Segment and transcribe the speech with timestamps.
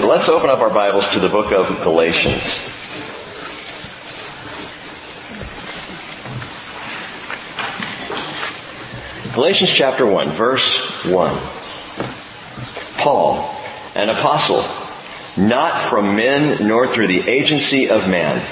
[0.00, 2.64] Let's open up our Bibles to the book of Galatians.
[9.34, 11.36] Galatians chapter 1, verse 1.
[12.96, 13.54] Paul,
[13.94, 14.64] an apostle,
[15.36, 18.42] not from men nor through the agency of man,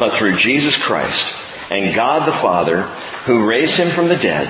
[0.00, 2.82] but through Jesus Christ and God the Father
[3.26, 4.48] who raised him from the dead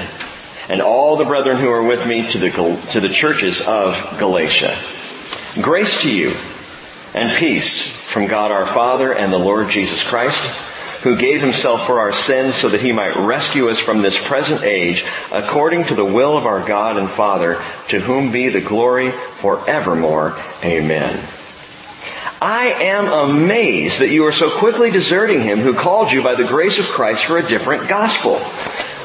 [0.71, 2.51] and all the brethren who are with me to the,
[2.93, 4.75] to the churches of Galatia.
[5.63, 6.35] Grace to you
[7.15, 10.57] and peace from God our Father and the Lord Jesus Christ,
[11.03, 14.65] who gave himself for our sins so that he might rescue us from this present
[14.65, 19.13] age according to the will of our God and Father, to whom be the glory
[19.13, 20.37] forevermore.
[20.65, 21.25] Amen.
[22.43, 26.49] I am amazed that you are so quickly deserting him who called you by the
[26.49, 28.41] grace of Christ for a different gospel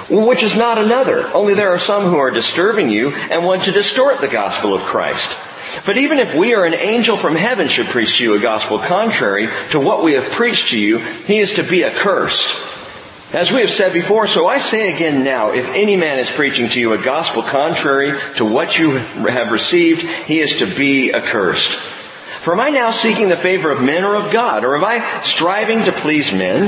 [0.10, 1.32] which is not another.
[1.36, 4.82] Only there are some who are disturbing you and want to distort the gospel of
[4.82, 5.49] Christ.
[5.86, 8.80] But even if we or an angel from heaven should preach to you a gospel
[8.80, 12.68] contrary to what we have preached to you, he is to be accursed.
[13.34, 16.68] As we have said before, so I say again now, if any man is preaching
[16.70, 21.70] to you a gospel contrary to what you have received, he is to be accursed.
[21.70, 24.64] For am I now seeking the favor of men or of God?
[24.64, 26.64] Or am I striving to please men?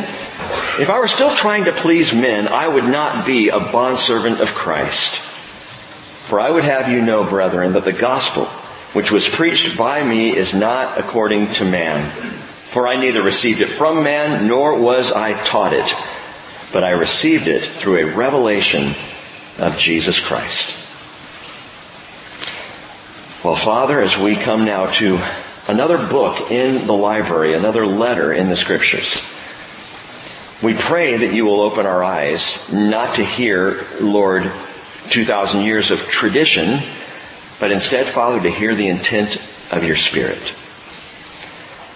[0.79, 4.53] If I were still trying to please men, I would not be a bondservant of
[4.53, 5.19] Christ.
[5.19, 8.47] For I would have you know, brethren, that the gospel
[8.93, 12.09] which was preached by me is not according to man.
[12.09, 15.89] For I neither received it from man, nor was I taught it,
[16.73, 18.93] but I received it through a revelation
[19.59, 20.77] of Jesus Christ.
[23.43, 25.19] Well, Father, as we come now to
[25.67, 29.15] another book in the library, another letter in the scriptures,
[30.61, 34.43] we pray that you will open our eyes not to hear, Lord,
[35.09, 36.79] 2,000 years of tradition,
[37.61, 39.37] but instead, Father, to hear the intent
[39.71, 40.41] of your Spirit.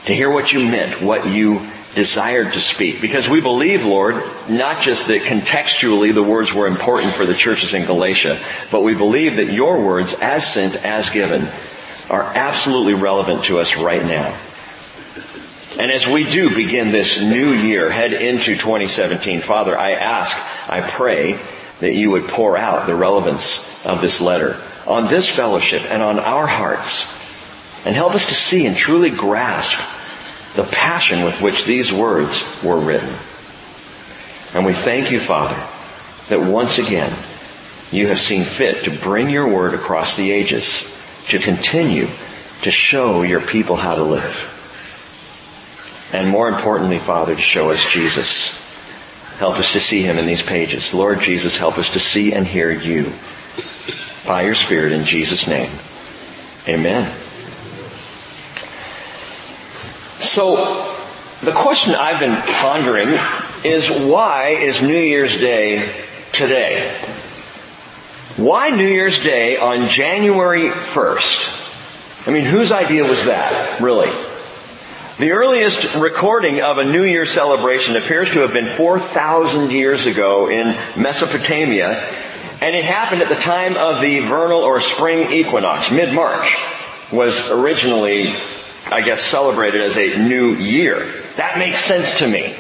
[0.06, 1.60] To hear what you meant, what you
[1.96, 3.02] desired to speak.
[3.02, 7.74] Because we believe, Lord, not just that contextually the words were important for the churches
[7.74, 8.40] in Galatia,
[8.70, 11.48] but we believe that your words, as sent, as given,
[12.12, 14.38] are absolutely relevant to us right now.
[15.80, 20.38] And as we do begin this new year, head into 2017, Father, I ask,
[20.70, 21.40] I pray
[21.80, 24.56] that you would pour out the relevance of this letter
[24.88, 27.14] on this fellowship and on our hearts
[27.86, 29.78] and help us to see and truly grasp
[30.56, 33.14] the passion with which these words were written.
[34.54, 35.56] And we thank you, Father,
[36.30, 37.12] that once again
[37.92, 40.92] you have seen fit to bring your word across the ages
[41.28, 42.08] to continue
[42.62, 44.52] to show your people how to live.
[46.14, 48.62] And more importantly, Father, to show us Jesus.
[49.38, 50.94] Help us to see Him in these pages.
[50.94, 53.12] Lord Jesus, help us to see and hear You
[54.26, 55.70] by your Spirit in Jesus' name.
[56.68, 57.12] Amen.
[60.20, 60.56] So,
[61.42, 63.10] the question I've been pondering
[63.64, 65.88] is why is New Year's Day
[66.32, 66.82] today?
[68.38, 72.28] Why New Year's Day on January 1st?
[72.28, 74.12] I mean, whose idea was that, really?
[75.18, 80.50] The earliest recording of a New Year celebration appears to have been 4,000 years ago
[80.50, 82.04] in Mesopotamia,
[82.66, 85.92] and it happened at the time of the vernal or spring equinox.
[85.92, 86.58] Mid-March
[87.12, 88.34] was originally,
[88.92, 91.06] I guess, celebrated as a new year.
[91.36, 92.56] That makes sense to me.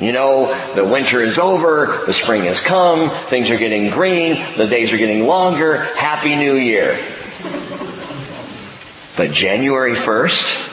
[0.00, 4.66] You know, the winter is over, the spring has come, things are getting green, the
[4.66, 7.02] days are getting longer, happy new year.
[9.16, 10.66] But January 1st,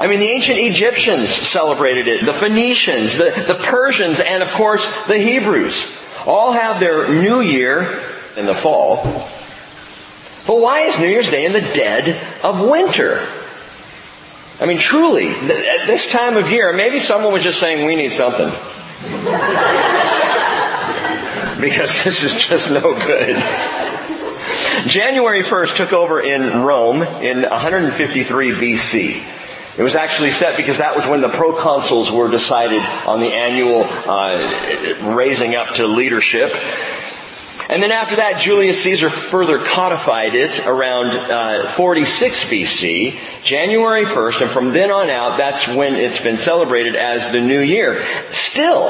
[0.00, 4.84] I mean, the ancient Egyptians celebrated it, the Phoenicians, the, the Persians, and of course
[5.06, 8.00] the Hebrews all have their new year
[8.36, 9.02] in the fall.
[10.46, 13.26] But why is New Year's Day in the dead of winter?
[14.60, 18.12] I mean, truly, at this time of year, maybe someone was just saying, we need
[18.12, 18.48] something.
[21.60, 23.36] because this is just no good.
[24.86, 29.37] January 1st took over in Rome in 153 BC.
[29.78, 33.84] It was actually set because that was when the proconsuls were decided on the annual
[33.84, 36.52] uh, raising up to leadership.
[37.70, 44.40] And then after that, Julius Caesar further codified it around uh, 46 BC, January 1st,
[44.40, 48.04] and from then on out, that's when it's been celebrated as the new year.
[48.30, 48.88] Still,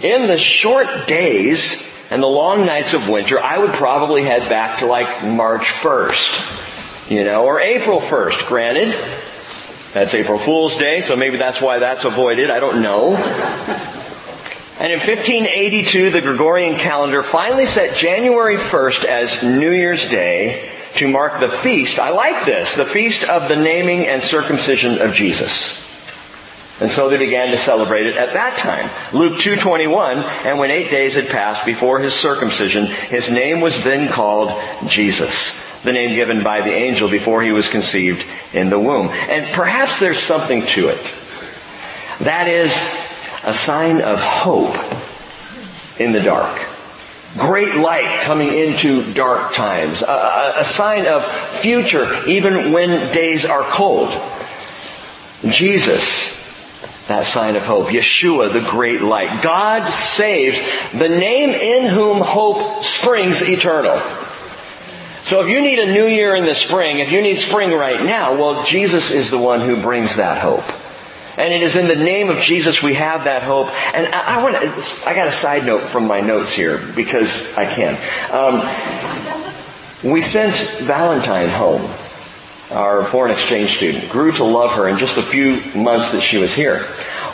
[0.00, 4.78] in the short days and the long nights of winter, I would probably head back
[4.78, 8.94] to like March 1st, you know, or April 1st, granted.
[9.96, 12.50] That's April Fool's Day, so maybe that's why that's avoided.
[12.50, 13.16] I don't know.
[14.78, 21.08] And in 1582, the Gregorian calendar finally set January 1st as New Year's Day to
[21.08, 21.98] mark the feast.
[21.98, 25.80] I like this, the feast of the naming and circumcision of Jesus.
[26.78, 28.90] And so they began to celebrate it at that time.
[29.18, 34.12] Luke 2.21, and when eight days had passed before his circumcision, his name was then
[34.12, 35.64] called Jesus.
[35.84, 39.08] The name given by the angel before he was conceived in the womb.
[39.08, 41.14] And perhaps there's something to it.
[42.20, 42.72] That is
[43.44, 44.76] a sign of hope
[46.00, 46.58] in the dark.
[47.38, 50.00] Great light coming into dark times.
[50.00, 51.24] A, a, sign of
[51.60, 54.10] future even when days are cold.
[55.46, 56.36] Jesus,
[57.08, 57.88] that sign of hope.
[57.88, 59.42] Yeshua, the great light.
[59.42, 60.58] God saves
[60.92, 64.00] the name in whom hope springs eternal.
[65.26, 68.00] So if you need a new year in the spring, if you need spring right
[68.00, 70.62] now, well, Jesus is the one who brings that hope.
[71.36, 73.66] And it is in the name of Jesus we have that hope.
[73.92, 77.58] And I, I want to, I got a side note from my notes here because
[77.58, 77.98] I can.
[78.32, 78.60] Um,
[80.08, 81.82] we sent Valentine home,
[82.70, 84.08] our foreign exchange student.
[84.08, 86.84] Grew to love her in just a few months that she was here.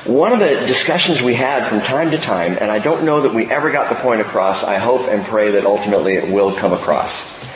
[0.06, 3.34] One of the discussions we had from time to time, and I don't know that
[3.34, 6.72] we ever got the point across, I hope and pray that ultimately it will come
[6.72, 7.51] across.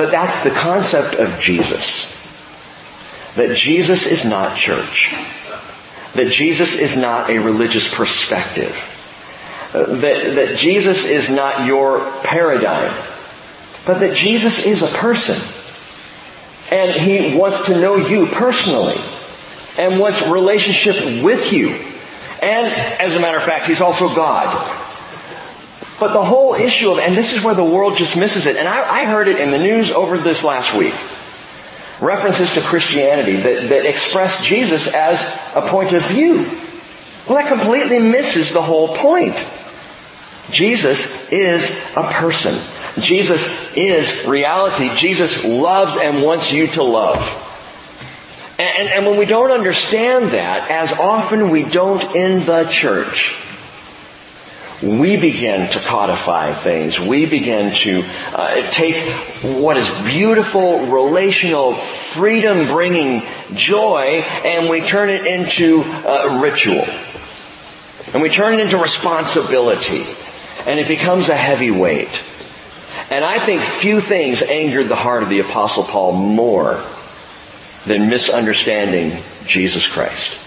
[0.00, 2.16] But that's the concept of Jesus.
[3.34, 5.14] That Jesus is not church
[6.14, 8.74] that Jesus is not a religious perspective.
[9.72, 12.92] That, that Jesus is not your paradigm.
[13.86, 15.36] But that Jesus is a person.
[16.72, 19.00] And He wants to know you personally.
[19.78, 21.68] And wants relationship with you.
[22.42, 22.66] And
[23.00, 24.48] as a matter of fact, He's also God.
[26.00, 28.66] But the whole issue of, and this is where the world just misses it, and
[28.66, 30.94] I, I heard it in the news over this last week
[32.00, 35.22] references to Christianity that, that express Jesus as
[35.54, 36.36] a point of view.
[37.28, 39.34] Well, that completely misses the whole point.
[40.50, 42.54] Jesus is a person.
[43.00, 44.92] Jesus is reality.
[44.96, 47.46] Jesus loves and wants you to love.
[48.58, 53.38] And, and, when we don't understand that, as often we don't in the church,
[54.82, 56.98] we begin to codify things.
[56.98, 58.96] We begin to uh, take
[59.42, 63.22] what is beautiful, relational, freedom-bringing
[63.54, 66.86] joy, and we turn it into uh, ritual.
[68.12, 70.06] And we turn it into responsibility.
[70.66, 72.08] And it becomes a heavy weight.
[73.10, 76.82] And I think few things angered the heart of the Apostle Paul more
[77.86, 79.12] than misunderstanding
[79.46, 80.38] Jesus Christ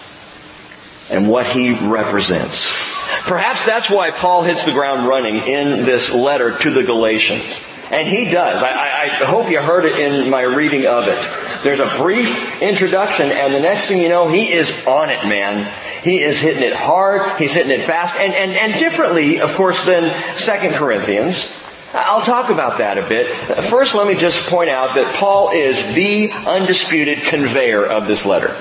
[1.11, 2.92] and what he represents.
[3.21, 7.65] Perhaps that's why Paul hits the ground running in this letter to the Galatians.
[7.91, 8.63] And he does.
[8.63, 11.63] I, I, hope you heard it in my reading of it.
[11.63, 15.71] There's a brief introduction and the next thing you know, he is on it, man.
[16.01, 19.85] He is hitting it hard, he's hitting it fast, and, and, and differently, of course,
[19.85, 21.59] than Second Corinthians.
[21.93, 23.27] I'll talk about that a bit.
[23.69, 28.53] First, let me just point out that Paul is the undisputed conveyor of this letter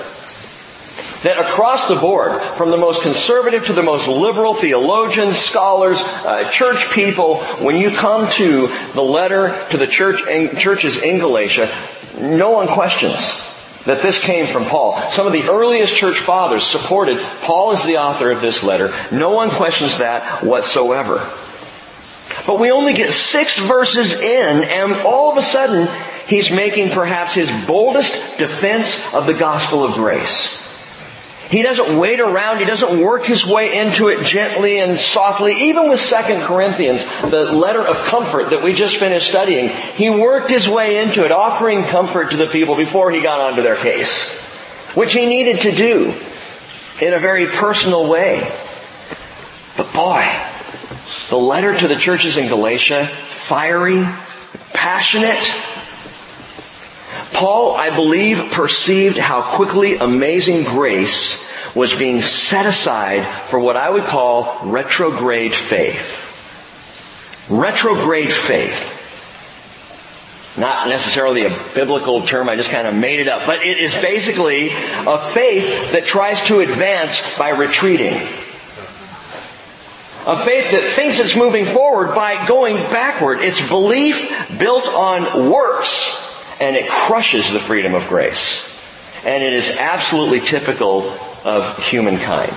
[1.23, 6.49] that across the board, from the most conservative to the most liberal theologians, scholars, uh,
[6.51, 11.73] church people, when you come to the letter to the church in, churches in Galatia,
[12.19, 13.49] no one questions
[13.85, 15.01] that this came from Paul.
[15.11, 18.93] Some of the earliest church fathers supported Paul as the author of this letter.
[19.11, 21.15] No one questions that whatsoever.
[22.47, 25.87] But we only get six verses in and all of a sudden
[26.27, 30.62] he's making perhaps his boldest defense of the gospel of grace.
[31.53, 32.57] He doesn't wait around.
[32.57, 35.69] He doesn't work his way into it gently and softly.
[35.69, 36.15] Even with 2
[36.47, 41.23] Corinthians, the letter of comfort that we just finished studying, he worked his way into
[41.23, 44.35] it, offering comfort to the people before he got onto their case.
[44.95, 46.15] Which he needed to do
[46.99, 48.39] in a very personal way.
[49.77, 50.27] But boy,
[51.29, 54.03] the letter to the churches in Galatia, fiery,
[54.73, 55.45] passionate,
[57.31, 61.42] Paul, I believe, perceived how quickly amazing grace
[61.75, 66.29] was being set aside for what I would call retrograde faith.
[67.49, 68.91] Retrograde faith.
[70.57, 73.93] Not necessarily a biblical term, I just kind of made it up, but it is
[73.95, 78.13] basically a faith that tries to advance by retreating.
[80.25, 83.39] A faith that thinks it's moving forward by going backward.
[83.39, 86.23] It's belief built on works
[86.61, 88.69] and it crushes the freedom of grace.
[89.25, 91.01] And it is absolutely typical
[91.43, 92.53] of humankind.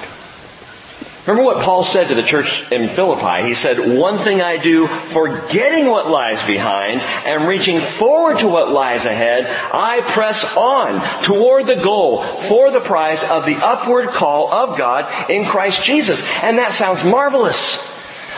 [1.27, 3.49] Remember what Paul said to the church in Philippi?
[3.49, 8.71] He said, one thing I do, forgetting what lies behind and reaching forward to what
[8.71, 14.53] lies ahead, I press on toward the goal for the prize of the upward call
[14.53, 16.23] of God in Christ Jesus.
[16.45, 17.93] And that sounds marvelous.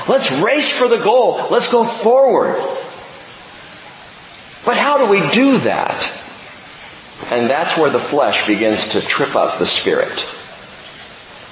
[0.08, 1.46] Let's race for the goal.
[1.50, 2.54] Let's go forward.
[4.64, 5.92] But how do we do that?
[7.30, 10.24] And that's where the flesh begins to trip up the spirit.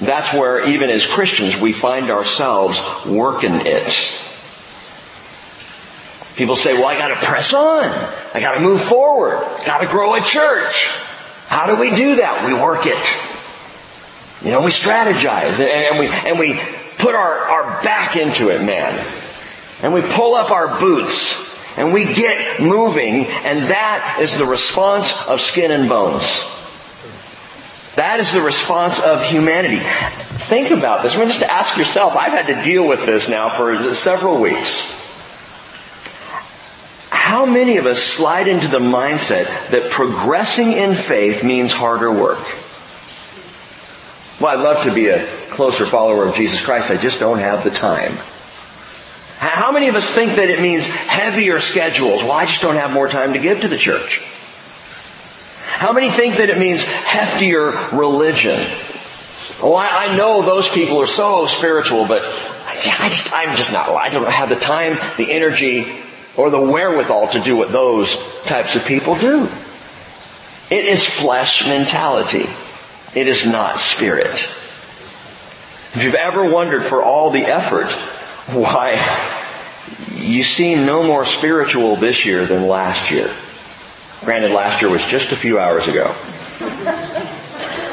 [0.01, 4.23] That's where even as Christians we find ourselves working it.
[6.37, 7.85] People say, well I gotta press on.
[8.35, 9.37] I gotta move forward.
[9.37, 10.87] I Gotta grow a church.
[11.47, 12.45] How do we do that?
[12.45, 12.99] We work it.
[14.45, 16.61] You know, we strategize and, and we, and we
[16.99, 18.93] put our, our back into it, man.
[19.83, 25.27] And we pull up our boots and we get moving and that is the response
[25.29, 26.56] of skin and bones.
[27.97, 29.81] That is the response of humanity.
[29.81, 31.17] Think about this.
[31.17, 35.03] I mean, just ask yourself, I've had to deal with this now for several weeks.
[37.11, 42.39] How many of us slide into the mindset that progressing in faith means harder work?
[44.39, 46.91] Well, I'd love to be a closer follower of Jesus Christ.
[46.91, 48.13] I just don't have the time.
[49.39, 52.23] How many of us think that it means heavier schedules?
[52.23, 54.36] Well, I just don't have more time to give to the church.
[55.77, 58.59] How many think that it means heftier religion?
[59.63, 63.91] Oh, I, I know those people are so spiritual, but I just, I'm just not,
[63.91, 65.87] I don't have the time, the energy,
[66.35, 69.45] or the wherewithal to do what those types of people do.
[70.71, 72.47] It is flesh mentality.
[73.15, 74.33] It is not spirit.
[74.33, 77.91] If you've ever wondered for all the effort
[78.51, 78.95] why
[80.15, 83.31] you seem no more spiritual this year than last year,
[84.25, 86.15] Granted, last year was just a few hours ago.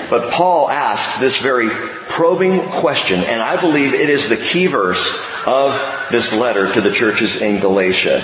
[0.10, 5.26] But Paul asks this very probing question, and I believe it is the key verse
[5.46, 8.24] of this letter to the churches in Galatia.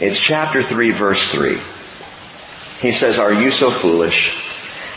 [0.00, 1.58] It's chapter 3 verse 3.
[2.86, 4.40] He says, Are you so foolish?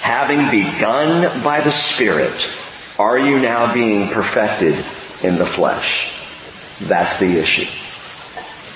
[0.01, 2.49] Having begun by the Spirit,
[2.99, 4.75] are you now being perfected
[5.23, 6.13] in the flesh?
[6.81, 7.86] That's the issue.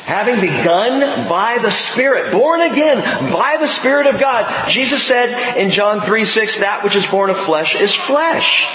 [0.05, 4.69] Having begun by the Spirit, born again by the Spirit of God.
[4.69, 8.67] Jesus said in John 3, 6, that which is born of flesh is flesh.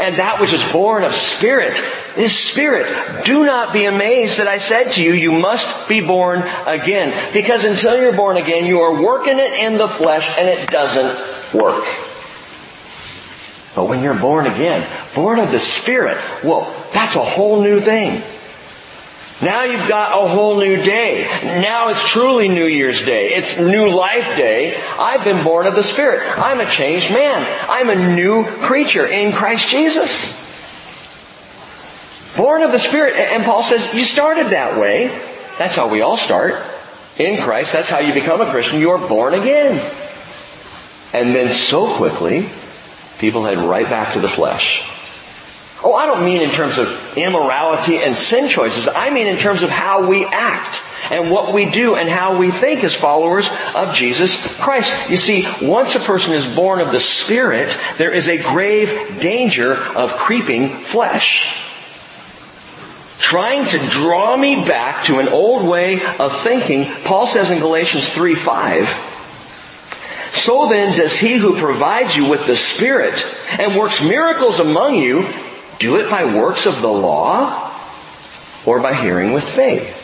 [0.00, 1.76] And that which is born of spirit
[2.16, 3.24] is spirit.
[3.24, 7.32] Do not be amazed that I said to you, you must be born again.
[7.32, 11.54] Because until you're born again, you are working it in the flesh and it doesn't
[11.54, 11.84] work.
[13.74, 18.22] But when you're born again, born of the Spirit, well, that's a whole new thing.
[19.42, 21.24] Now you've got a whole new day.
[21.62, 23.32] Now it's truly New Year's Day.
[23.32, 24.78] It's New Life Day.
[24.98, 26.20] I've been born of the Spirit.
[26.36, 27.46] I'm a changed man.
[27.68, 30.38] I'm a new creature in Christ Jesus.
[32.36, 33.14] Born of the Spirit.
[33.16, 35.08] And Paul says, you started that way.
[35.56, 36.62] That's how we all start.
[37.16, 38.78] In Christ, that's how you become a Christian.
[38.78, 39.80] You're born again.
[41.14, 42.46] And then so quickly,
[43.18, 44.99] people head right back to the flesh.
[45.82, 48.86] Oh, I don't mean in terms of immorality and sin choices.
[48.86, 52.50] I mean in terms of how we act and what we do and how we
[52.50, 55.10] think as followers of Jesus Christ.
[55.10, 59.74] You see, once a person is born of the Spirit, there is a grave danger
[59.74, 61.66] of creeping flesh.
[63.18, 68.06] Trying to draw me back to an old way of thinking, Paul says in Galatians
[68.12, 69.06] 3 5,
[70.32, 73.24] so then does he who provides you with the Spirit
[73.58, 75.28] and works miracles among you
[75.80, 77.72] do it by works of the law
[78.64, 79.96] or by hearing with faith?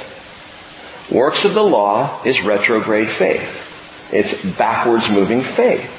[1.12, 4.10] Works of the law is retrograde faith.
[4.12, 5.92] It's backwards moving faith.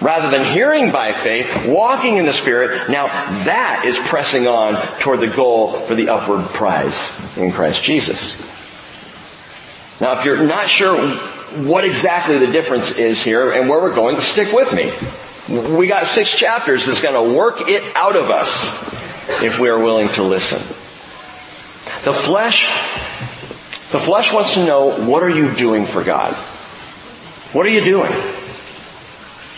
[0.00, 5.18] Rather than hearing by faith, walking in the Spirit, now that is pressing on toward
[5.18, 8.40] the goal for the upward prize in Christ Jesus.
[10.00, 10.96] Now if you're not sure
[11.64, 14.92] what exactly the difference is here and where we're going, stick with me.
[15.48, 18.86] We got six chapters that's going to work it out of us
[19.42, 20.58] if we are willing to listen.
[22.04, 22.66] The flesh,
[23.90, 26.34] the flesh wants to know, what are you doing for God?
[27.54, 28.12] What are you doing?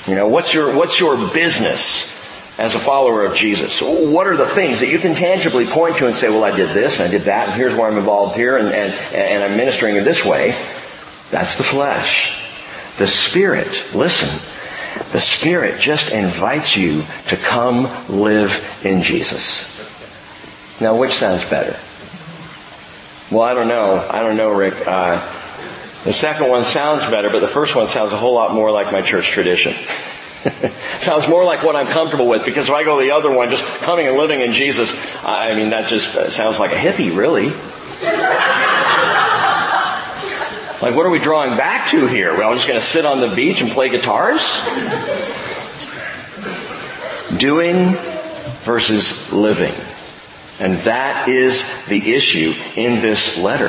[0.06, 2.18] You know, what's your, what's your business
[2.58, 3.80] as a follower of Jesus?
[3.82, 6.74] What are the things that you can tangibly point to and say, well, I did
[6.74, 9.56] this, and I did that, and here's where I'm involved here, and, and, and I'm
[9.56, 10.50] ministering in this way.
[11.30, 12.36] That's the flesh.
[12.96, 14.28] The Spirit, listen,
[15.12, 19.78] the Spirit just invites you to come live in Jesus.
[20.80, 21.78] Now, which sounds better?
[23.30, 24.06] Well, I don't know.
[24.10, 24.74] I don't know, Rick.
[24.86, 25.18] Uh,
[26.04, 28.90] the second one sounds better, but the first one sounds a whole lot more like
[28.90, 29.72] my church tradition.
[31.00, 33.64] sounds more like what I'm comfortable with because if I go the other one, just
[33.82, 34.92] coming and living in Jesus,
[35.22, 37.52] I mean, that just uh, sounds like a hippie, really.
[40.82, 42.34] Like, what are we drawing back to here?
[42.34, 44.40] We're all just going to sit on the beach and play guitars?
[47.38, 47.96] Doing
[48.64, 49.74] versus living.
[50.58, 53.68] And that is the issue in this letter.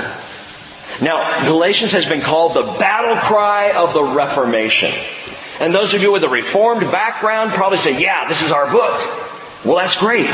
[1.02, 4.92] Now, Galatians has been called the battle cry of the Reformation.
[5.60, 9.66] And those of you with a Reformed background probably say, yeah, this is our book.
[9.66, 10.30] Well, that's great.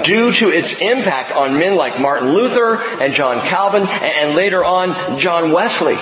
[0.00, 5.18] Due to its impact on men like Martin Luther and John Calvin and later on
[5.18, 5.96] John Wesley.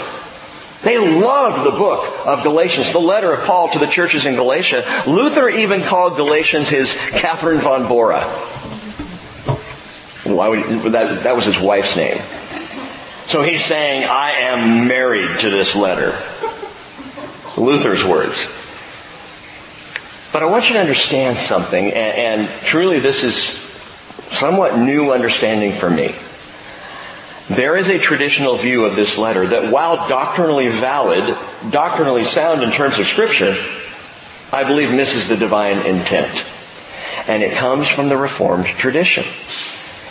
[0.83, 5.05] They loved the book of Galatians, the letter of Paul to the churches in Galatia.
[5.07, 8.23] Luther even called Galatians his Catherine von Bora.
[10.25, 12.19] Why would, that, that was his wife's name.
[13.27, 16.17] So he's saying, I am married to this letter.
[17.61, 18.57] Luther's words.
[20.33, 23.70] But I want you to understand something, and, and truly this is
[24.31, 26.15] somewhat new understanding for me.
[27.49, 31.37] There is a traditional view of this letter that while doctrinally valid,
[31.71, 33.57] doctrinally sound in terms of scripture,
[34.53, 36.45] I believe misses the divine intent.
[37.29, 39.25] And it comes from the Reformed tradition.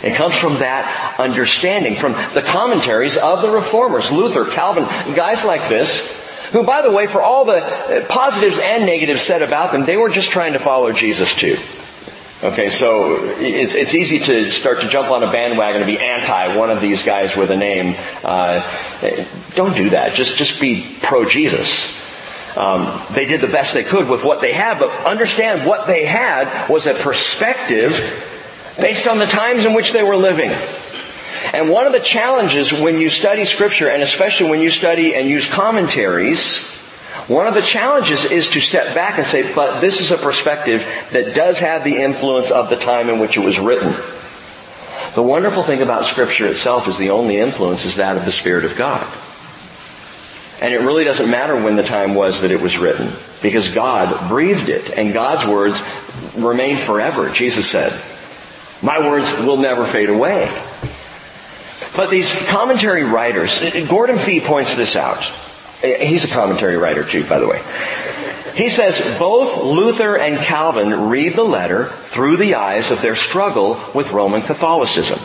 [0.02, 4.84] It comes from that understanding, from the commentaries of the Reformers, Luther, Calvin,
[5.14, 6.18] guys like this,
[6.52, 10.08] who by the way, for all the positives and negatives said about them, they were
[10.08, 11.56] just trying to follow Jesus too.
[12.42, 16.56] Okay, so it's, it's easy to start to jump on a bandwagon and be anti
[16.56, 17.94] one of these guys with a name.
[18.24, 18.62] Uh,
[19.54, 20.14] don't do that.
[20.14, 22.56] Just just be pro Jesus.
[22.56, 26.06] Um, they did the best they could with what they had, but understand what they
[26.06, 27.92] had was a perspective
[28.78, 30.50] based on the times in which they were living.
[31.52, 35.28] And one of the challenges when you study scripture, and especially when you study and
[35.28, 36.79] use commentaries,
[37.26, 40.84] one of the challenges is to step back and say, but this is a perspective
[41.12, 43.92] that does have the influence of the time in which it was written.
[45.14, 48.64] The wonderful thing about scripture itself is the only influence is that of the Spirit
[48.64, 49.04] of God.
[50.62, 53.10] And it really doesn't matter when the time was that it was written,
[53.42, 55.82] because God breathed it, and God's words
[56.36, 57.92] remain forever, Jesus said.
[58.82, 60.48] My words will never fade away.
[61.96, 65.24] But these commentary writers, Gordon Fee points this out.
[65.82, 67.62] He's a commentary writer too, by the way.
[68.54, 73.80] He says both Luther and Calvin read the letter through the eyes of their struggle
[73.94, 75.18] with Roman Catholicism.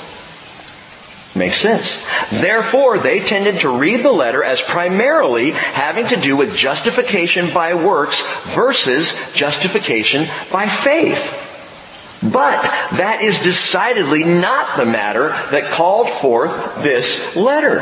[1.37, 2.07] Makes sense.
[2.29, 7.73] Therefore, they tended to read the letter as primarily having to do with justification by
[7.73, 11.41] works versus justification by faith.
[12.23, 12.61] But
[12.95, 17.81] that is decidedly not the matter that called forth this letter.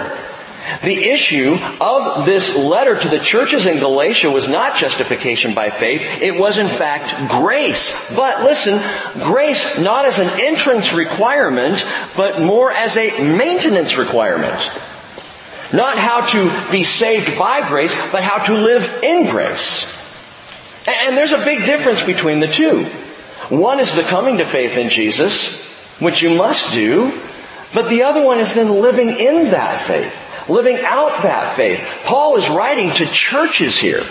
[0.82, 6.02] The issue of this letter to the churches in Galatia was not justification by faith.
[6.22, 8.14] It was in fact grace.
[8.16, 8.82] But listen,
[9.24, 14.60] grace not as an entrance requirement, but more as a maintenance requirement.
[15.74, 19.92] Not how to be saved by grace, but how to live in grace.
[20.88, 22.86] And there's a big difference between the two.
[23.50, 25.62] One is the coming to faith in Jesus,
[26.00, 27.20] which you must do,
[27.74, 31.82] but the other one is then living in that faith living out that faith.
[32.06, 34.04] Paul is writing to churches here.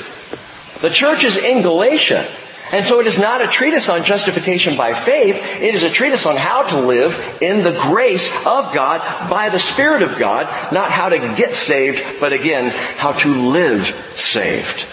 [0.81, 2.27] The churches in Galatia.
[2.73, 5.37] And so it is not a treatise on justification by faith.
[5.61, 9.61] It is a treatise on how to live in the grace of God by the
[9.61, 10.47] Spirit of God.
[10.73, 13.85] Not how to get saved, but again, how to live
[14.17, 14.87] saved.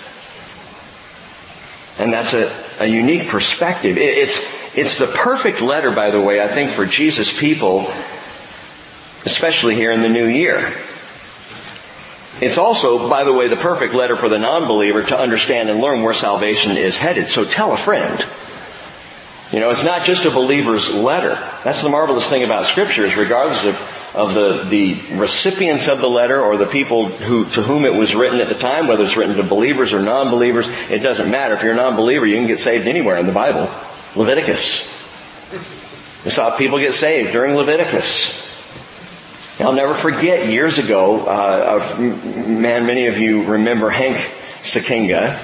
[2.00, 2.52] And that's a,
[2.84, 3.98] a unique perspective.
[3.98, 7.88] It, it's, it's the perfect letter, by the way, I think, for Jesus people,
[9.26, 10.74] especially here in the new year.
[12.42, 16.04] It's also, by the way, the perfect letter for the non-believer to understand and learn
[16.04, 17.28] where salvation is headed.
[17.28, 18.26] So tell a friend.
[19.52, 21.36] You know, it's not just a believer's letter.
[21.64, 26.10] That's the marvelous thing about scripture is regardless of, of the, the recipients of the
[26.10, 29.18] letter or the people who, to whom it was written at the time, whether it's
[29.18, 31.56] written to believers or non-believers, it doesn't matter.
[31.56, 33.70] If you're a non-believer, you can get saved anywhere in the Bible.
[34.16, 34.96] Leviticus.
[36.24, 38.49] We saw people get saved during Leviticus.
[39.62, 44.16] I'll never forget years ago, uh, man, many of you remember Hank
[44.62, 45.36] Sakinga.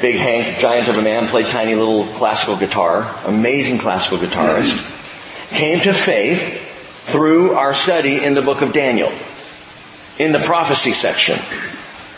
[0.00, 5.50] Big Hank, giant of a man, played tiny little classical guitar, amazing classical guitarist.
[5.50, 9.12] Came to faith through our study in the book of Daniel,
[10.18, 11.38] in the prophecy section.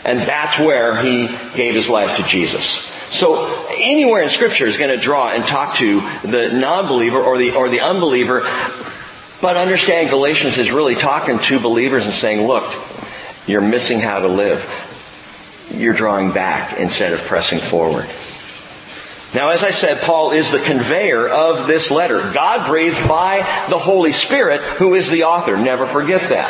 [0.03, 2.65] And that's where he gave his life to Jesus.
[3.13, 7.51] So anywhere in scripture is going to draw and talk to the non-believer or the,
[7.55, 8.47] or the unbeliever
[9.45, 12.63] but understand Galatians is really talking to believers and saying, look,
[13.45, 14.65] you're missing how to live.
[15.69, 18.07] You're drawing back instead of pressing forward.
[19.35, 22.21] Now, as I said, Paul is the conveyor of this letter.
[22.33, 23.37] God breathed by
[23.69, 25.55] the Holy Spirit, who is the author.
[25.55, 26.49] Never forget that.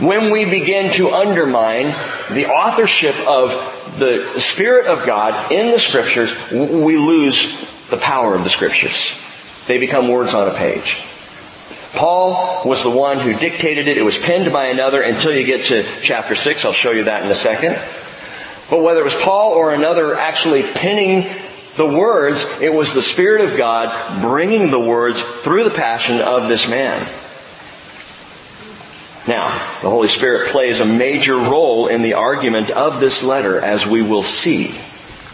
[0.00, 1.86] When we begin to undermine
[2.30, 3.50] the authorship of
[3.98, 9.20] the Spirit of God in the Scriptures, we lose the power of the Scriptures.
[9.66, 11.04] They become words on a page.
[11.94, 13.96] Paul was the one who dictated it.
[13.96, 16.64] It was penned by another until you get to chapter 6.
[16.64, 17.78] I'll show you that in a second.
[18.70, 21.30] But whether it was Paul or another actually penning
[21.76, 26.48] the words, it was the Spirit of God bringing the words through the passion of
[26.48, 27.00] this man.
[29.26, 29.48] Now,
[29.80, 34.02] the Holy Spirit plays a major role in the argument of this letter as we
[34.02, 34.74] will see.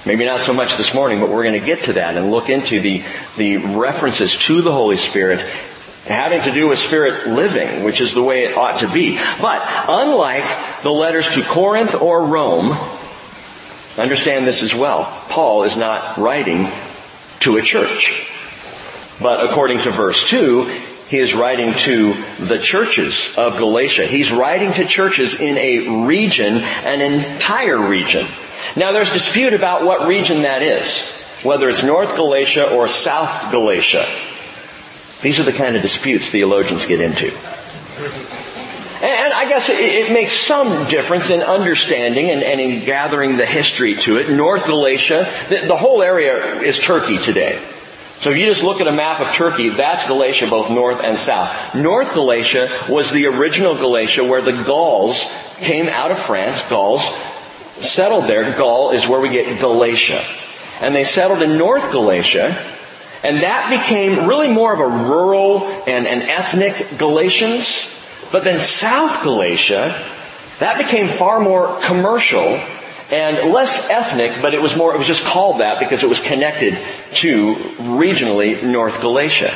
[0.06, 2.48] Maybe not so much this morning, but we're going to get to that and look
[2.48, 3.02] into the,
[3.36, 5.44] the references to the Holy Spirit
[6.06, 9.16] having to do with spirit living, which is the way it ought to be.
[9.40, 12.76] But unlike the letters to Corinth or Rome,
[13.98, 15.04] understand this as well.
[15.28, 16.68] Paul is not writing
[17.40, 18.28] to a church.
[19.20, 20.64] But according to verse 2,
[21.08, 24.06] he is writing to the churches of Galatia.
[24.06, 28.26] He's writing to churches in a region, an entire region.
[28.76, 34.06] Now there's dispute about what region that is, whether it's North Galatia or South Galatia.
[35.22, 37.26] These are the kind of disputes theologians get into.
[39.02, 44.18] And I guess it, makes some difference in understanding and, in gathering the history to
[44.18, 44.30] it.
[44.30, 47.58] North Galatia, the whole area is Turkey today.
[48.18, 51.18] So if you just look at a map of Turkey, that's Galatia, both north and
[51.18, 51.74] south.
[51.74, 55.24] North Galatia was the original Galatia where the Gauls
[55.56, 56.68] came out of France.
[56.68, 57.02] Gauls
[57.80, 58.54] settled there.
[58.58, 60.22] Gaul is where we get Galatia.
[60.82, 62.62] And they settled in North Galatia,
[63.22, 67.96] and that became really more of a rural and an ethnic Galatians.
[68.32, 69.94] But then South Galatia,
[70.58, 72.60] that became far more commercial
[73.10, 76.20] and less ethnic, but it was more, it was just called that because it was
[76.20, 76.78] connected
[77.14, 79.52] to regionally North Galatia.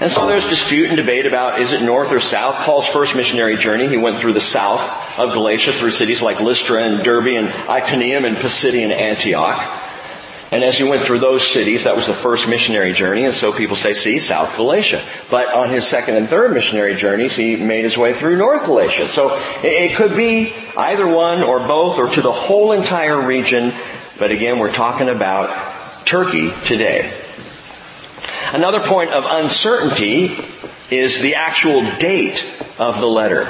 [0.00, 2.54] And so there's dispute and debate about is it north or south.
[2.64, 6.82] Paul's first missionary journey, he went through the south of Galatia through cities like Lystra
[6.82, 9.58] and Derbe and Iconium and Pisidian Antioch.
[10.50, 13.52] And as he went through those cities, that was the first missionary journey, and so
[13.52, 15.02] people say, see, South Galatia.
[15.30, 19.08] But on his second and third missionary journeys, he made his way through North Galatia.
[19.08, 23.74] So it could be either one or both or to the whole entire region.
[24.18, 25.50] But again, we're talking about
[26.06, 27.12] Turkey today.
[28.50, 30.34] Another point of uncertainty
[30.90, 32.42] is the actual date
[32.78, 33.44] of the letter.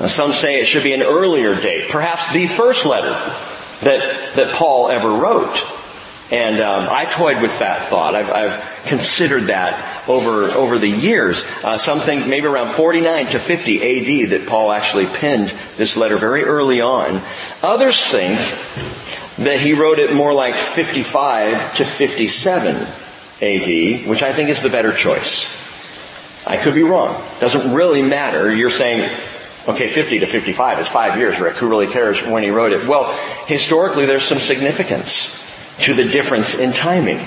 [0.00, 3.12] Now, some say it should be an earlier date, perhaps the first letter
[3.82, 5.76] that, that Paul ever wrote.
[6.32, 8.14] And um, I toyed with that thought.
[8.14, 11.42] I've, I've considered that over over the years.
[11.64, 14.24] Uh, some think maybe around 49 to 50 A.D.
[14.26, 17.20] that Paul actually penned this letter very early on.
[17.64, 18.38] Others think
[19.38, 22.86] that he wrote it more like 55 to 57
[23.40, 25.58] A.D., which I think is the better choice.
[26.46, 27.20] I could be wrong.
[27.40, 28.54] Doesn't really matter.
[28.54, 29.10] You're saying
[29.68, 31.56] Okay, 50 to 55 is five years, Rick.
[31.56, 32.88] Who really cares when he wrote it?
[32.88, 33.14] Well,
[33.46, 35.49] historically there's some significance
[35.82, 37.20] to the difference in timing.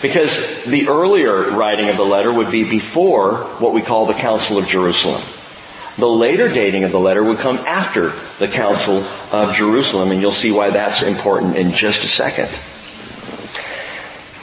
[0.00, 4.58] Because the earlier writing of the letter would be before what we call the Council
[4.58, 5.22] of Jerusalem.
[5.96, 10.32] The later dating of the letter would come after the Council of Jerusalem, and you'll
[10.32, 12.48] see why that's important in just a second.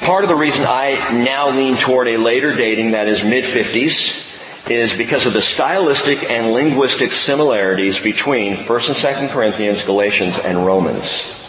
[0.06, 4.94] Part of the reason I now lean toward a later dating that is mid-50s is
[4.94, 11.41] because of the stylistic and linguistic similarities between 1st and 2nd Corinthians, Galatians, and Romans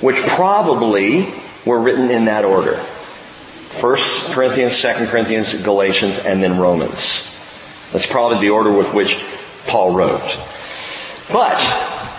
[0.00, 1.32] which probably
[1.66, 2.74] were written in that order.
[2.74, 7.26] First Corinthians, Second Corinthians, Galatians, and then Romans.
[7.92, 9.22] That's probably the order with which
[9.66, 10.20] Paul wrote.
[11.32, 11.60] But,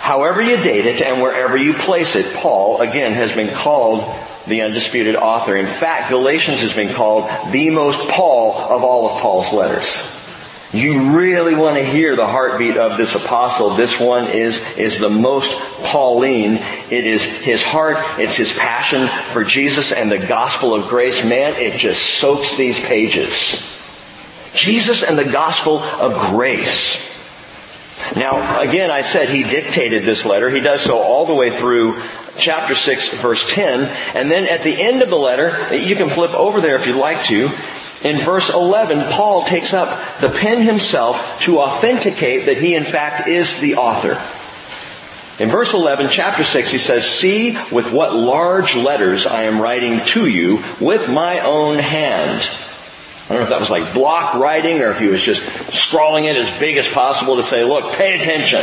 [0.00, 4.02] however you date it and wherever you place it, Paul, again, has been called
[4.46, 5.56] the undisputed author.
[5.56, 10.21] In fact, Galatians has been called the most Paul of all of Paul's letters.
[10.72, 13.70] You really want to hear the heartbeat of this apostle.
[13.70, 16.54] This one is, is the most Pauline.
[16.90, 17.98] It is his heart.
[18.18, 21.26] It's his passion for Jesus and the gospel of grace.
[21.26, 23.68] Man, it just soaks these pages.
[24.54, 27.10] Jesus and the gospel of grace.
[28.16, 30.48] Now, again, I said he dictated this letter.
[30.48, 32.02] He does so all the way through
[32.38, 33.80] chapter 6 verse 10.
[34.16, 36.96] And then at the end of the letter, you can flip over there if you'd
[36.96, 37.50] like to,
[38.04, 39.88] in verse 11, Paul takes up
[40.20, 44.20] the pen himself to authenticate that he in fact is the author.
[45.42, 50.00] In verse 11, chapter 6, he says, See with what large letters I am writing
[50.06, 52.42] to you with my own hand.
[53.24, 56.24] I don't know if that was like block writing or if he was just scrawling
[56.24, 58.62] it as big as possible to say, look, pay attention.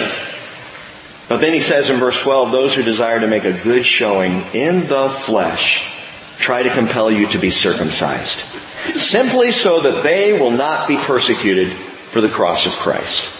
[1.29, 4.43] But then he says in verse 12, those who desire to make a good showing
[4.53, 5.95] in the flesh
[6.37, 8.59] try to compel you to be circumcised
[8.95, 13.35] simply so that they will not be persecuted for the cross of Christ.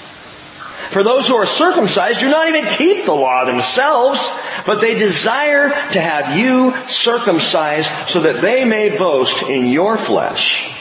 [0.90, 4.28] For those who are circumcised do not even keep the law themselves,
[4.66, 10.74] but they desire to have you circumcised so that they may boast in your flesh.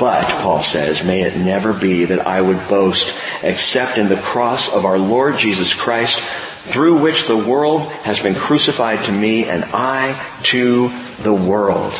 [0.00, 4.74] But, Paul says, may it never be that I would boast except in the cross
[4.74, 9.62] of our Lord Jesus Christ, through which the world has been crucified to me and
[9.72, 10.88] I to
[11.22, 11.94] the world.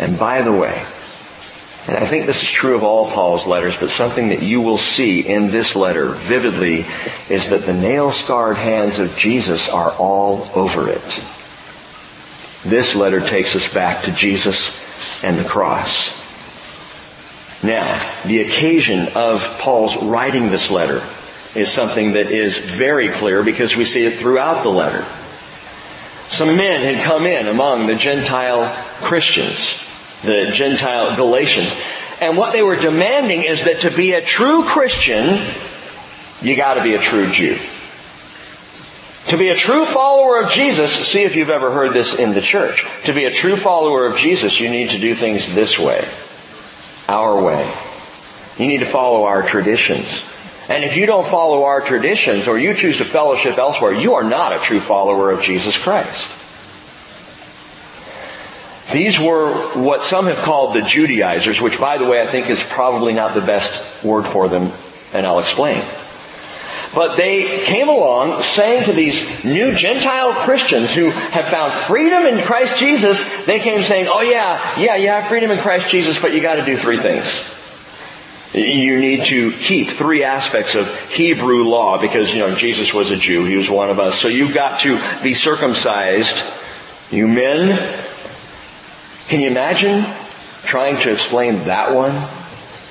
[0.00, 0.82] And by the way,
[1.86, 4.78] and I think this is true of all Paul's letters, but something that you will
[4.78, 6.86] see in this letter vividly
[7.28, 11.02] is that the nail-scarred hands of Jesus are all over it.
[12.64, 16.18] This letter takes us back to Jesus and the cross.
[17.62, 21.02] Now, the occasion of Paul's writing this letter
[21.54, 25.04] is something that is very clear because we see it throughout the letter.
[26.28, 29.89] Some men had come in among the Gentile Christians,
[30.22, 31.74] the Gentile Galatians,
[32.20, 35.40] and what they were demanding is that to be a true Christian,
[36.42, 37.58] you gotta be a true Jew.
[39.28, 42.40] To be a true follower of Jesus, see if you've ever heard this in the
[42.40, 42.84] church.
[43.04, 46.06] To be a true follower of Jesus, you need to do things this way
[47.08, 47.72] our way.
[48.58, 50.28] You need to follow our traditions.
[50.68, 54.22] And if you don't follow our traditions or you choose to fellowship elsewhere, you are
[54.22, 56.39] not a true follower of Jesus Christ.
[58.92, 62.62] These were what some have called the Judaizers, which by the way I think is
[62.62, 64.70] probably not the best word for them,
[65.12, 65.82] and I'll explain.
[66.94, 72.44] But they came along saying to these new Gentile Christians who have found freedom in
[72.44, 76.34] Christ Jesus, they came saying, oh yeah, yeah, you have freedom in Christ Jesus, but
[76.34, 77.56] you gotta do three things.
[78.52, 83.16] You need to keep three aspects of Hebrew law because, you know, Jesus was a
[83.16, 83.44] Jew.
[83.44, 84.18] He was one of us.
[84.18, 86.42] So you've got to be circumcised.
[87.12, 87.78] You men,
[89.30, 90.04] can you imagine
[90.64, 92.10] trying to explain that one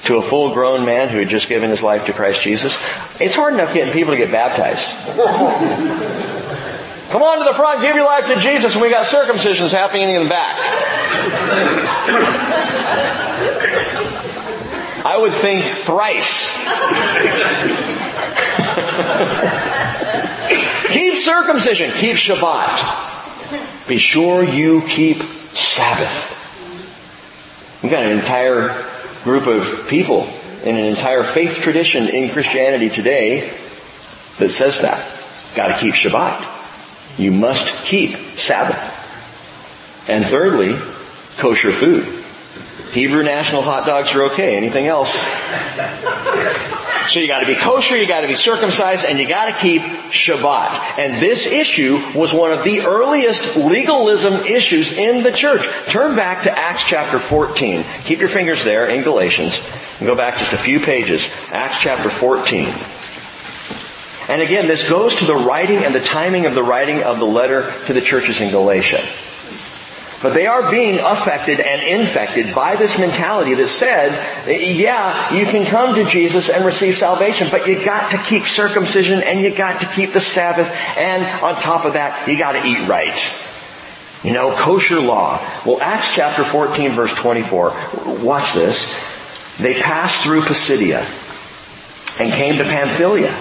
[0.06, 2.75] to a full grown man who had just given his life to Christ Jesus?
[3.19, 4.88] It's hard enough getting people to get baptized.
[7.10, 10.12] Come on to the front, give your life to Jesus, and we got circumcisions happening
[10.12, 10.56] in the back.
[15.06, 16.63] I would think thrice.
[20.93, 23.88] keep circumcision, keep Shabbat.
[23.89, 25.21] Be sure you keep
[25.54, 26.38] Sabbath.
[27.82, 28.76] We've got an entire
[29.24, 30.28] group of people
[30.64, 33.50] in an entire faith tradition in Christianity today
[34.38, 35.06] that says that.
[35.56, 36.58] Gotta keep Shabbat.
[37.18, 38.98] You must keep Sabbath.
[40.10, 40.76] And thirdly,
[41.38, 42.06] kosher food.
[42.94, 44.58] Hebrew national hot dogs are okay.
[44.58, 45.12] Anything else?
[47.10, 51.00] So you gotta be kosher, you gotta be circumcised, and you gotta keep Shabbat.
[51.00, 55.67] And this issue was one of the earliest legalism issues in the church.
[55.88, 57.84] Turn back to Acts chapter 14.
[58.04, 59.60] Keep your fingers there in Galatians.
[59.98, 61.28] And go back just a few pages.
[61.52, 62.67] Acts chapter 14.
[64.30, 67.26] And again, this goes to the writing and the timing of the writing of the
[67.26, 69.02] letter to the churches in Galatia.
[70.21, 74.12] But they are being affected and infected by this mentality that said,
[74.47, 79.21] yeah, you can come to Jesus and receive salvation, but you got to keep circumcision
[79.23, 82.65] and you got to keep the Sabbath and on top of that, you got to
[82.65, 83.17] eat right.
[84.21, 85.39] You know, kosher law.
[85.65, 87.73] Well, Acts chapter 14 verse 24,
[88.21, 89.58] watch this.
[89.58, 90.99] They passed through Pisidia
[92.19, 93.34] and came to Pamphylia.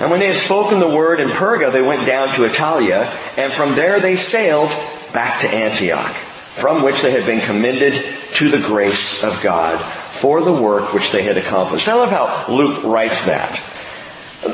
[0.00, 3.06] And when they had spoken the word in Perga, they went down to Attalia,
[3.38, 4.70] and from there they sailed
[5.12, 10.40] back to Antioch, from which they had been commended to the grace of God for
[10.40, 11.88] the work which they had accomplished.
[11.88, 13.60] I love how Luke writes that.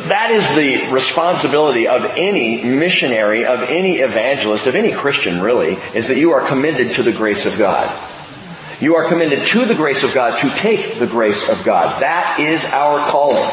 [0.08, 6.08] That is the responsibility of any missionary, of any evangelist, of any Christian really, is
[6.08, 7.90] that you are commended to the grace of God.
[8.80, 12.00] You are commended to the grace of God to take the grace of God.
[12.00, 13.50] That is our calling.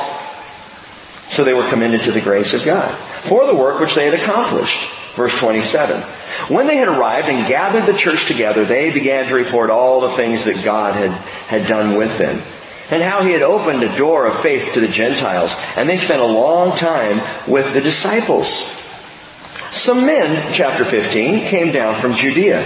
[1.29, 4.13] So they were commended to the grace of God for the work which they had
[4.13, 4.91] accomplished.
[5.15, 6.01] Verse 27.
[6.47, 10.09] When they had arrived and gathered the church together, they began to report all the
[10.09, 11.11] things that God had,
[11.47, 12.41] had done with them
[12.91, 15.55] and how he had opened a door of faith to the Gentiles.
[15.75, 18.49] And they spent a long time with the disciples.
[19.71, 22.63] Some men, chapter 15, came down from Judea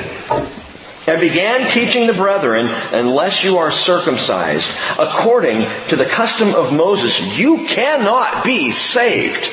[1.07, 7.37] and began teaching the brethren, unless you are circumcised according to the custom of Moses,
[7.37, 9.43] you cannot be saved.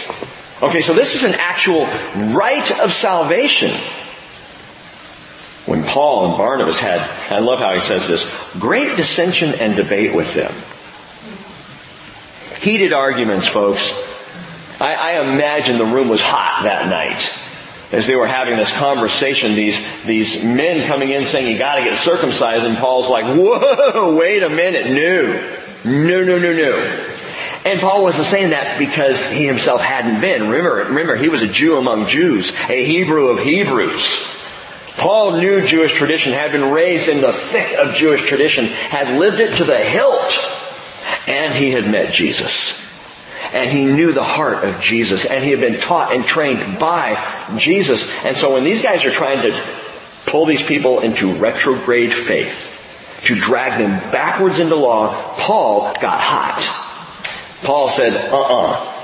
[0.62, 1.87] Okay, so this is an actual
[2.35, 3.70] rite of salvation
[5.66, 7.00] when Paul and Barnabas had,
[7.31, 8.24] I love how he says this,
[8.59, 10.52] great dissension and debate with them.
[12.62, 13.90] Heated arguments, folks.
[14.81, 17.42] I, I imagine the room was hot that night
[17.92, 21.96] as they were having this conversation, these, these men coming in saying, you gotta get
[21.96, 25.61] circumcised, and Paul's like, whoa, wait a minute, no.
[25.85, 27.02] No, no, no, no.
[27.64, 30.50] And Paul wasn't saying that because he himself hadn't been.
[30.50, 34.36] Remember, remember, he was a Jew among Jews, a Hebrew of Hebrews.
[34.96, 39.40] Paul knew Jewish tradition, had been raised in the thick of Jewish tradition, had lived
[39.40, 42.85] it to the hilt, and he had met Jesus.
[43.52, 47.22] And he knew the heart of Jesus, and he had been taught and trained by
[47.59, 48.12] Jesus.
[48.24, 49.62] And so when these guys are trying to
[50.26, 57.62] pull these people into retrograde faith, to drag them backwards into law, Paul got hot.
[57.64, 58.94] Paul said, uh-uh,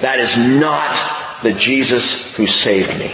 [0.00, 3.12] that is not the Jesus who saved me.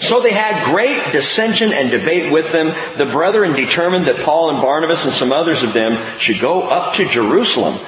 [0.00, 2.66] So they had great dissension and debate with them.
[2.96, 6.96] The brethren determined that Paul and Barnabas and some others of them should go up
[6.96, 7.78] to Jerusalem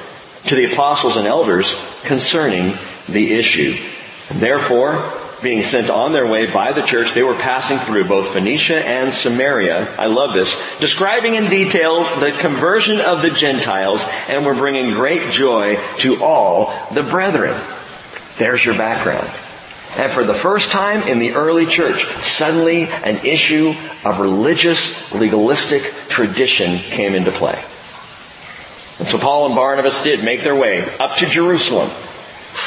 [0.46, 2.74] to the apostles and elders concerning
[3.08, 3.76] the issue.
[4.30, 8.84] Therefore, being sent on their way by the church, they were passing through both Phoenicia
[8.86, 9.94] and Samaria.
[9.98, 10.78] I love this.
[10.78, 16.72] Describing in detail the conversion of the Gentiles and were bringing great joy to all
[16.92, 17.54] the brethren.
[18.38, 19.28] There's your background.
[19.96, 23.74] And for the first time in the early church, suddenly an issue
[24.04, 27.62] of religious, legalistic tradition came into play.
[28.98, 31.90] And so Paul and Barnabas did make their way up to Jerusalem,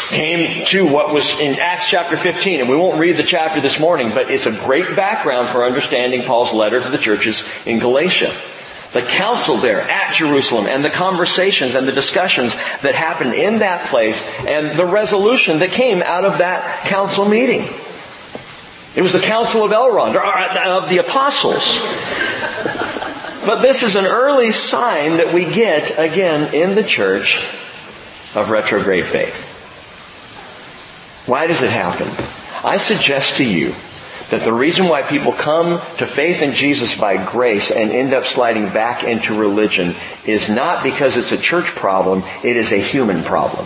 [0.10, 3.80] came to what was in Acts chapter 15, and we won't read the chapter this
[3.80, 8.34] morning, but it's a great background for understanding Paul's letter to the churches in Galatia
[8.94, 13.88] the council there at Jerusalem and the conversations and the discussions that happened in that
[13.88, 17.62] place and the resolution that came out of that council meeting.
[18.94, 21.80] It was the council of Elrond, uh, of the apostles.
[23.46, 27.38] But this is an early sign that we get again in the church
[28.36, 29.48] of retrograde faith.
[31.28, 32.08] Why does it happen?
[32.68, 33.74] I suggest to you
[34.32, 38.24] that the reason why people come to faith in Jesus by grace and end up
[38.24, 39.94] sliding back into religion
[40.26, 43.66] is not because it's a church problem, it is a human problem.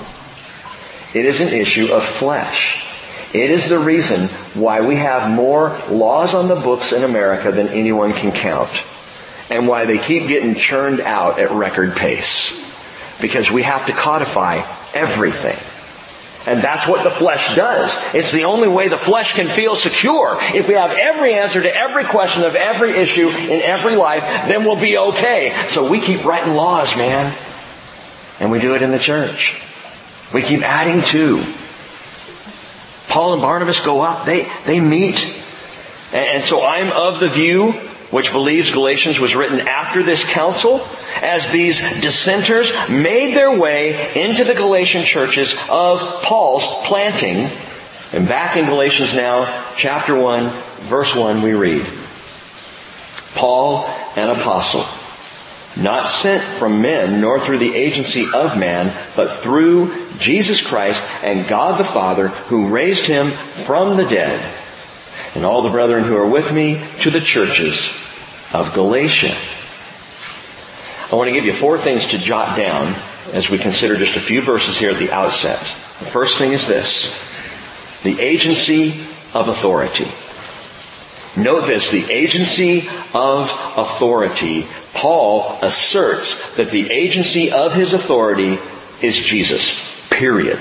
[1.14, 2.84] It is an issue of flesh.
[3.32, 4.28] It is the reason
[4.60, 8.72] why we have more laws on the books in America than anyone can count.
[9.52, 12.64] And why they keep getting churned out at record pace.
[13.22, 14.64] Because we have to codify
[14.96, 15.75] everything.
[16.48, 17.92] And that's what the flesh does.
[18.14, 20.38] It's the only way the flesh can feel secure.
[20.40, 24.64] If we have every answer to every question of every issue in every life, then
[24.64, 25.56] we'll be okay.
[25.70, 27.36] So we keep writing laws, man.
[28.40, 29.62] And we do it in the church.
[30.34, 31.44] We keep adding to.
[33.10, 35.16] Paul and Barnabas go up, they, they meet.
[36.14, 37.72] And so I'm of the view,
[38.12, 40.86] which believes Galatians was written after this council,
[41.22, 47.50] as these dissenters made their way into the Galatian churches of Paul's planting.
[48.14, 50.50] And back in Galatians now, chapter 1,
[50.88, 51.86] verse 1, we read,
[53.36, 54.86] Paul, an apostle,
[55.82, 61.48] not sent from men nor through the agency of man, but through Jesus Christ and
[61.48, 64.40] God the Father who raised him from the dead.
[65.36, 68.02] And all the brethren who are with me to the churches
[68.54, 69.36] of Galatia.
[71.12, 72.96] I want to give you four things to jot down
[73.32, 75.60] as we consider just a few verses here at the outset.
[75.60, 77.32] The first thing is this.
[78.04, 78.92] The agency
[79.34, 80.08] of authority.
[81.40, 84.66] Note this, the agency of authority.
[84.94, 88.58] Paul asserts that the agency of his authority
[89.02, 90.10] is Jesus.
[90.10, 90.60] Period.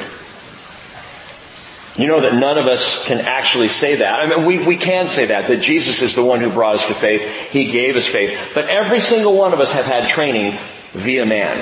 [1.96, 4.18] You know that none of us can actually say that.
[4.18, 6.87] I mean, we, we can say that, that Jesus is the one who brought us
[6.88, 7.22] to faith.
[7.50, 8.37] He gave us faith.
[8.52, 10.59] But every single one of us have had training
[10.90, 11.57] via man.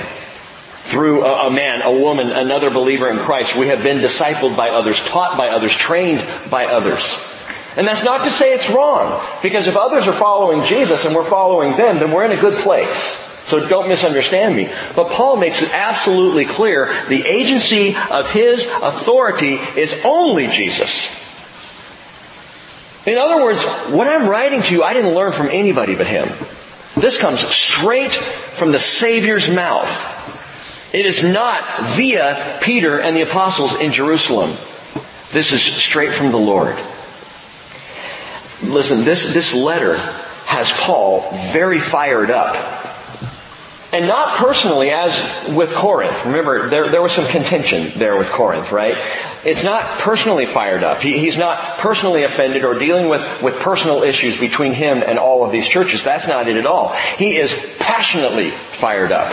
[0.85, 3.55] Through a, a man, a woman, another believer in Christ.
[3.57, 7.29] We have been discipled by others, taught by others, trained by others.
[7.77, 9.23] And that's not to say it's wrong.
[9.43, 12.59] Because if others are following Jesus and we're following them, then we're in a good
[12.63, 13.32] place.
[13.45, 14.71] So don't misunderstand me.
[14.95, 21.19] But Paul makes it absolutely clear the agency of his authority is only Jesus.
[23.05, 26.29] In other words, what I'm writing to you, I didn't learn from anybody but him.
[26.95, 30.21] This comes straight from the Savior's mouth.
[30.95, 34.51] It is not via Peter and the apostles in Jerusalem.
[35.33, 36.77] This is straight from the Lord.
[38.63, 39.97] Listen, this, this letter
[40.47, 42.82] has Paul very fired up
[43.93, 46.25] and not personally as with Corinth.
[46.25, 48.97] Remember, there, there was some contention there with Corinth, right?
[49.45, 51.03] It's not personally fired up.
[51.03, 55.45] He, he's not personally offended or dealing with, with personal issues between him and all
[55.45, 56.03] of these churches.
[56.03, 56.95] That's not it at all.
[57.19, 59.31] He is passionately fired up.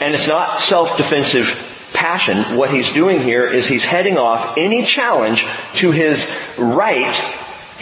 [0.00, 2.56] And it's not self-defensive passion.
[2.56, 5.46] What he's doing here is he's heading off any challenge
[5.76, 7.14] to his right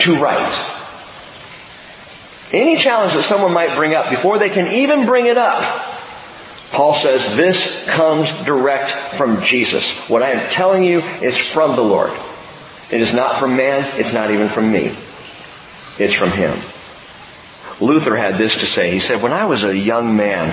[0.00, 0.83] to write.
[2.52, 5.62] Any challenge that someone might bring up, before they can even bring it up,
[6.72, 10.08] Paul says this comes direct from Jesus.
[10.08, 12.12] What I am telling you is from the Lord.
[12.90, 14.92] It is not from man, it's not even from me.
[15.98, 16.56] It's from Him.
[17.80, 18.90] Luther had this to say.
[18.90, 20.48] He said, when I was a young man,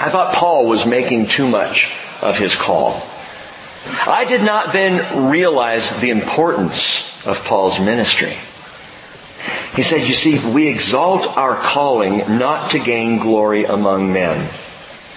[0.00, 3.02] I thought Paul was making too much of his call.
[4.06, 8.34] I did not then realize the importance of Paul's ministry.
[9.74, 14.50] He said, you see, we exalt our calling not to gain glory among men,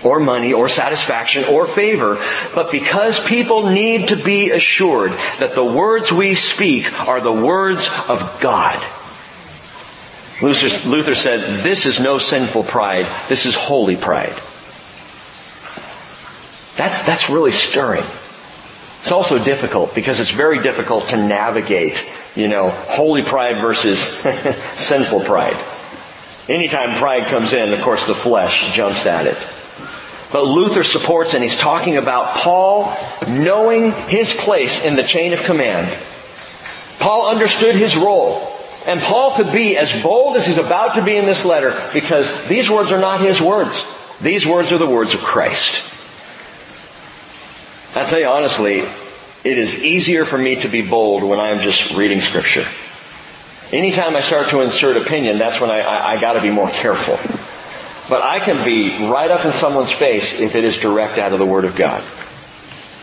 [0.04, 2.22] or money, or satisfaction, or favor,
[2.54, 7.88] but because people need to be assured that the words we speak are the words
[8.08, 8.78] of God.
[10.42, 14.36] Luther, Luther said, this is no sinful pride, this is holy pride.
[16.76, 18.04] That's, that's really stirring.
[19.02, 21.98] It's also difficult because it's very difficult to navigate,
[22.36, 24.00] you know, holy pride versus
[24.76, 25.58] sinful pride.
[26.50, 29.38] Anytime pride comes in, of course the flesh jumps at it.
[30.32, 35.44] But Luther supports and he's talking about Paul knowing his place in the chain of
[35.44, 35.88] command.
[37.00, 38.50] Paul understood his role.
[38.86, 42.48] And Paul could be as bold as he's about to be in this letter because
[42.48, 43.82] these words are not his words.
[44.20, 45.90] These words are the words of Christ.
[47.96, 48.84] I tell you honestly,
[49.44, 52.66] it is easier for me to be bold when I'm just reading scripture.
[53.76, 57.18] Anytime I start to insert opinion, that's when I, I, I gotta be more careful.
[58.10, 61.40] But I can be right up in someone's face if it is direct out of
[61.40, 62.04] the Word of God.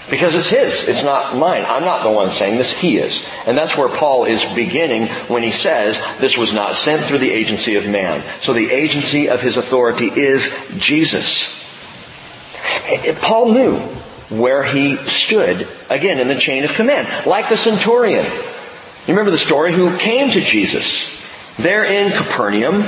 [0.09, 0.89] Because it's His.
[0.89, 1.65] It's not mine.
[1.67, 2.79] I'm not the one saying this.
[2.79, 3.29] He is.
[3.47, 7.31] And that's where Paul is beginning when he says this was not sent through the
[7.31, 8.23] agency of man.
[8.41, 11.59] So the agency of His authority is Jesus.
[13.21, 14.00] Paul knew
[14.31, 18.25] where he stood, again, in the chain of command, like the centurion.
[18.25, 19.73] You remember the story?
[19.73, 21.21] Who came to Jesus
[21.63, 22.83] there in Capernaum.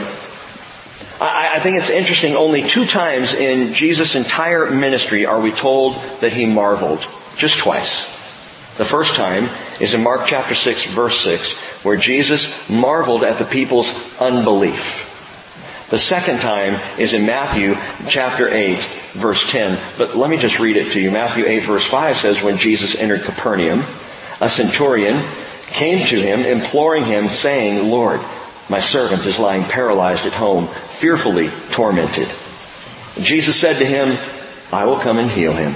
[1.21, 5.97] I, I think it's interesting, only two times in Jesus' entire ministry are we told
[6.21, 7.05] that he marveled.
[7.37, 8.07] Just twice.
[8.77, 9.49] The first time
[9.81, 15.09] is in Mark chapter 6 verse 6, where Jesus marveled at the people's unbelief.
[15.91, 17.77] The second time is in Matthew
[18.09, 18.79] chapter 8
[19.13, 19.79] verse 10.
[19.99, 21.11] But let me just read it to you.
[21.11, 23.83] Matthew 8 verse 5 says, when Jesus entered Capernaum,
[24.41, 25.23] a centurion
[25.67, 28.21] came to him imploring him saying, Lord,
[28.69, 32.29] my servant is lying paralyzed at home, fearfully tormented.
[33.23, 34.19] Jesus said to him,
[34.73, 35.75] I will come and heal him.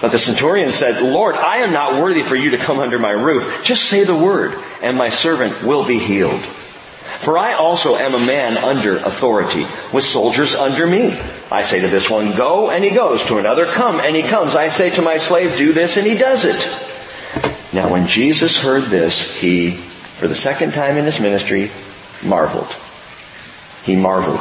[0.00, 3.12] But the centurion said, Lord, I am not worthy for you to come under my
[3.12, 3.62] roof.
[3.64, 6.40] Just say the word, and my servant will be healed.
[6.40, 11.18] For I also am a man under authority, with soldiers under me.
[11.50, 13.24] I say to this one, go, and he goes.
[13.26, 14.54] To another, come, and he comes.
[14.54, 17.72] I say to my slave, do this, and he does it.
[17.72, 21.70] Now when Jesus heard this, he, for the second time in his ministry,
[22.24, 22.74] marveled.
[23.84, 24.40] He marveled.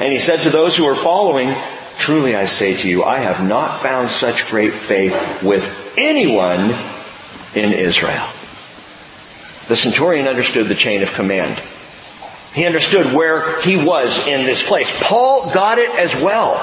[0.00, 1.54] And he said to those who were following,
[1.98, 6.74] truly I say to you, I have not found such great faith with anyone
[7.54, 8.28] in Israel.
[9.68, 11.62] The centurion understood the chain of command.
[12.54, 14.90] He understood where he was in this place.
[15.00, 16.56] Paul got it as well.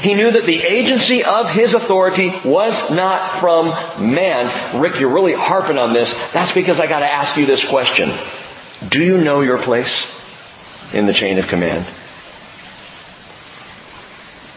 [0.00, 3.66] He knew that the agency of his authority was not from
[4.12, 4.80] man.
[4.80, 6.12] Rick, you're really harping on this.
[6.32, 8.10] That's because I gotta ask you this question.
[8.88, 10.18] Do you know your place
[10.94, 11.86] in the chain of command?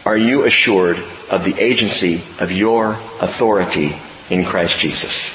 [0.06, 0.98] Are you assured
[1.30, 3.94] of the agency of your authority
[4.30, 5.34] in Christ Jesus?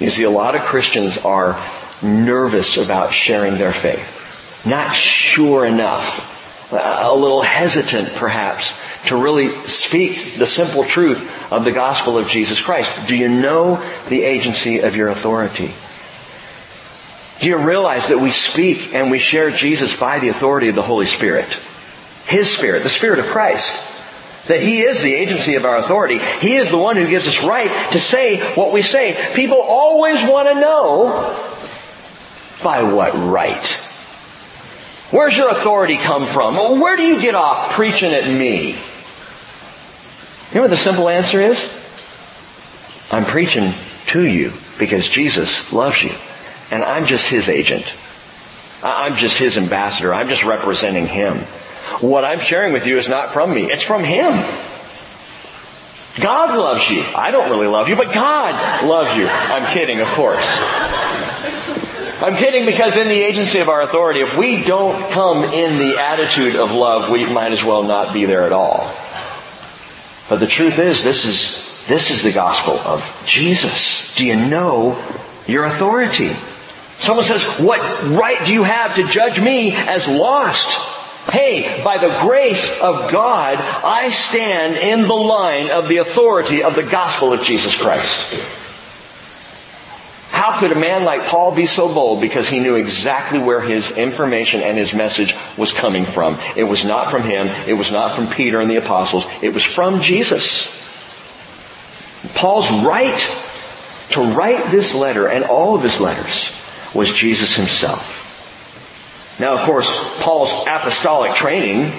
[0.00, 1.54] You see, a lot of Christians are
[2.02, 4.66] nervous about sharing their faith.
[4.66, 6.72] Not sure enough.
[6.72, 12.60] A little hesitant perhaps to really speak the simple truth of the gospel of Jesus
[12.60, 13.06] Christ.
[13.06, 15.72] Do you know the agency of your authority?
[17.40, 20.82] Do you realize that we speak and we share Jesus by the authority of the
[20.82, 21.46] Holy Spirit?
[22.26, 23.90] His Spirit, the Spirit of Christ.
[24.48, 26.18] That He is the agency of our authority.
[26.18, 29.16] He is the one who gives us right to say what we say.
[29.34, 31.12] People always want to know
[32.64, 33.64] by what right?
[35.12, 36.56] Where's your authority come from?
[36.80, 38.70] Where do you get off preaching at me?
[38.72, 41.58] You know what the simple answer is?
[43.12, 43.70] I'm preaching
[44.08, 46.10] to you because Jesus loves you.
[46.72, 47.84] And I'm just His agent.
[48.82, 50.12] I'm just His ambassador.
[50.12, 51.36] I'm just representing Him.
[52.00, 53.70] What I'm sharing with you is not from me.
[53.70, 54.32] It's from Him.
[56.20, 57.02] God loves you.
[57.14, 59.26] I don't really love you, but God loves you.
[59.28, 60.46] I'm kidding, of course.
[62.24, 66.00] I'm kidding because in the agency of our authority, if we don't come in the
[66.00, 68.90] attitude of love, we might as well not be there at all.
[70.30, 74.14] But the truth is, this is, this is the gospel of Jesus.
[74.14, 74.98] Do you know
[75.46, 76.30] your authority?
[76.96, 81.30] Someone says, what right do you have to judge me as lost?
[81.30, 86.74] Hey, by the grace of God, I stand in the line of the authority of
[86.74, 88.63] the gospel of Jesus Christ.
[90.44, 92.20] How could a man like Paul be so bold?
[92.20, 96.36] Because he knew exactly where his information and his message was coming from.
[96.54, 97.46] It was not from him.
[97.66, 99.26] It was not from Peter and the apostles.
[99.40, 100.82] It was from Jesus.
[102.34, 103.18] Paul's right
[104.10, 106.62] to write this letter and all of his letters
[106.94, 109.40] was Jesus himself.
[109.40, 109.88] Now, of course,
[110.20, 111.90] Paul's apostolic training,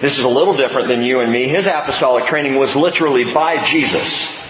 [0.00, 1.46] this is a little different than you and me.
[1.46, 4.43] His apostolic training was literally by Jesus.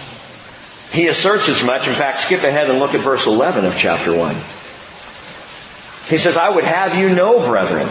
[0.95, 1.87] He asserts as much.
[1.87, 4.33] In fact, skip ahead and look at verse 11 of chapter 1.
[6.09, 7.87] He says, I would have you know, brethren,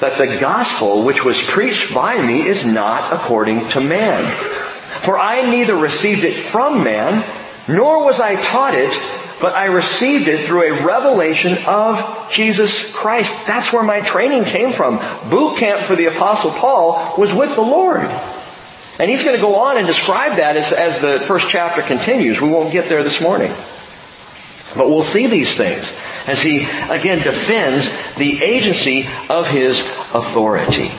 [0.00, 4.24] that the gospel which was preached by me is not according to man.
[4.24, 7.24] For I neither received it from man,
[7.68, 8.92] nor was I taught it,
[9.40, 13.46] but I received it through a revelation of Jesus Christ.
[13.46, 14.98] That's where my training came from.
[15.30, 18.10] Boot camp for the apostle Paul was with the Lord.
[18.98, 22.40] And he's going to go on and describe that as, as the first chapter continues.
[22.40, 23.52] We won't get there this morning.
[24.76, 25.92] But we'll see these things
[26.26, 29.80] as he again defends the agency of his
[30.12, 30.90] authority.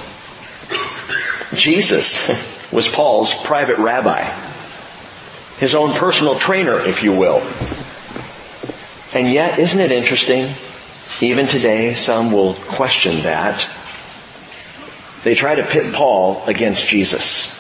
[1.56, 2.30] Jesus
[2.72, 4.24] was Paul's private rabbi.
[5.60, 7.42] His own personal trainer, if you will.
[9.14, 10.54] And yet, isn't it interesting?
[11.22, 13.68] Even today, some will question that.
[15.24, 17.60] They try to pit Paul against Jesus.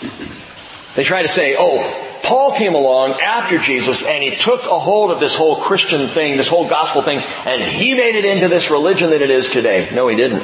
[0.95, 5.11] They try to say, oh, Paul came along after Jesus and he took a hold
[5.11, 8.69] of this whole Christian thing, this whole gospel thing, and he made it into this
[8.69, 9.89] religion that it is today.
[9.93, 10.43] No, he didn't.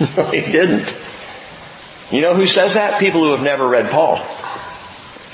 [0.16, 0.92] no, he didn't.
[2.10, 3.00] You know who says that?
[3.00, 4.16] People who have never read Paul.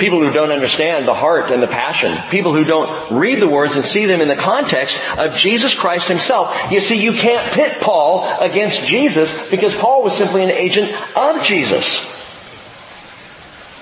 [0.03, 2.19] People who don't understand the heart and the passion.
[2.29, 6.09] People who don't read the words and see them in the context of Jesus Christ
[6.09, 6.73] himself.
[6.73, 11.45] You see, you can't pit Paul against Jesus because Paul was simply an agent of
[11.45, 12.19] Jesus.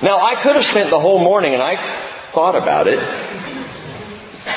[0.02, 2.98] Now, I could have spent the whole morning, and I thought about it,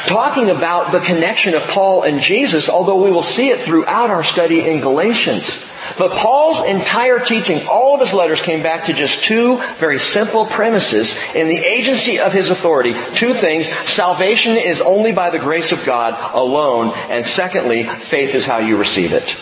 [0.06, 4.26] talking about the connection of Paul and Jesus, although we will see it throughout our
[4.26, 5.66] study in Galatians.
[5.98, 10.46] But Paul's entire teaching, all of his letters came back to just two very simple
[10.46, 12.94] premises in the agency of his authority.
[13.16, 13.68] Two things.
[13.88, 16.94] Salvation is only by the grace of God alone.
[17.10, 19.36] And secondly, faith is how you receive it.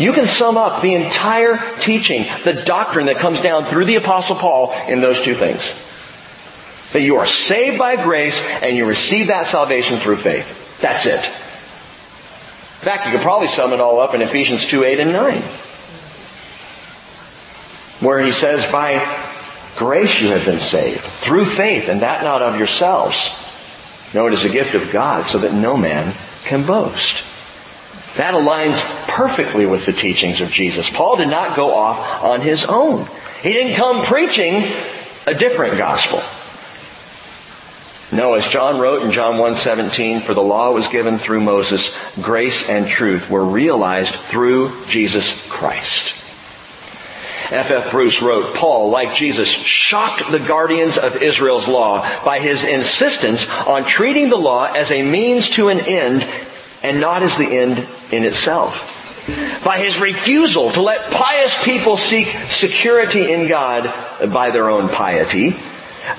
[0.00, 4.34] You can sum up the entire teaching, the doctrine that comes down through the apostle
[4.34, 5.80] Paul in those two things.
[6.92, 10.80] That you are saved by grace and you receive that salvation through faith.
[10.80, 11.43] That's it.
[12.84, 15.40] In fact, you could probably sum it all up in Ephesians 2, 8, and 9.
[18.06, 19.02] Where he says, by
[19.74, 23.40] grace you have been saved, through faith, and that not of yourselves.
[24.12, 26.12] No, it is a gift of God, so that no man
[26.42, 27.24] can boast.
[28.18, 28.78] That aligns
[29.08, 30.90] perfectly with the teachings of Jesus.
[30.90, 33.06] Paul did not go off on his own.
[33.40, 34.62] He didn't come preaching
[35.26, 36.22] a different gospel.
[38.14, 42.70] No, as John wrote in John 1:17, for the law was given through Moses, grace
[42.70, 46.14] and truth were realized through Jesus Christ.
[47.50, 47.72] F.
[47.72, 47.90] F.
[47.90, 53.84] Bruce wrote, Paul, like Jesus, shocked the guardians of Israel's law by his insistence on
[53.84, 56.24] treating the law as a means to an end
[56.84, 58.92] and not as the end in itself.
[59.64, 63.92] By his refusal to let pious people seek security in God
[64.32, 65.56] by their own piety,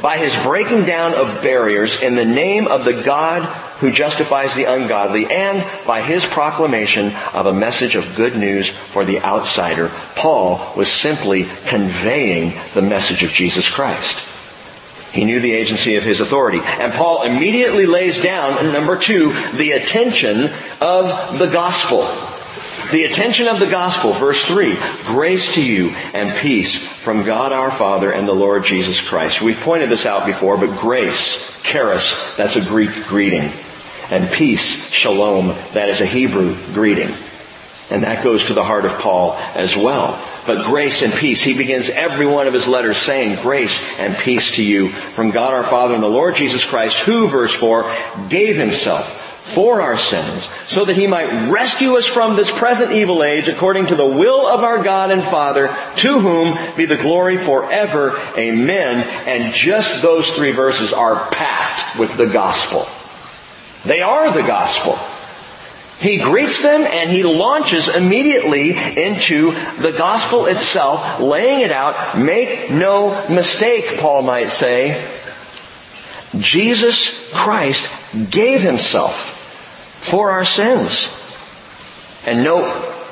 [0.02, 3.44] by his breaking down of barriers in the name of the God
[3.80, 9.06] who justifies the ungodly and by his proclamation of a message of good news for
[9.06, 14.32] the outsider, Paul was simply conveying the message of Jesus Christ.
[15.14, 16.60] He knew the agency of his authority.
[16.62, 20.50] And Paul immediately lays down, number two, the attention
[20.82, 22.06] of the gospel.
[22.92, 27.72] The attention of the gospel, verse 3, grace to you and peace from God our
[27.72, 29.42] Father and the Lord Jesus Christ.
[29.42, 33.50] We've pointed this out before, but grace, charis, that's a Greek greeting.
[34.12, 37.10] And peace, shalom, that is a Hebrew greeting.
[37.90, 40.24] And that goes to the heart of Paul as well.
[40.46, 41.42] But grace and peace.
[41.42, 45.54] He begins every one of his letters saying grace and peace to you from God
[45.54, 47.92] our Father and the Lord Jesus Christ, who, verse 4,
[48.30, 53.24] gave himself for our sins, so that he might rescue us from this present evil
[53.24, 55.68] age according to the will of our God and Father,
[55.98, 58.20] to whom be the glory forever.
[58.36, 59.08] Amen.
[59.28, 62.88] And just those three verses are packed with the gospel.
[63.88, 64.98] They are the gospel.
[66.00, 72.18] He greets them and he launches immediately into the gospel itself, laying it out.
[72.18, 75.08] Make no mistake, Paul might say.
[76.38, 77.90] Jesus Christ
[78.32, 79.35] gave himself
[80.06, 81.10] for our sins.
[82.26, 82.66] And note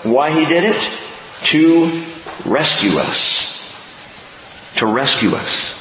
[0.04, 0.92] why he did it?
[1.46, 1.86] To
[2.46, 3.52] rescue us.
[4.78, 5.72] To rescue us.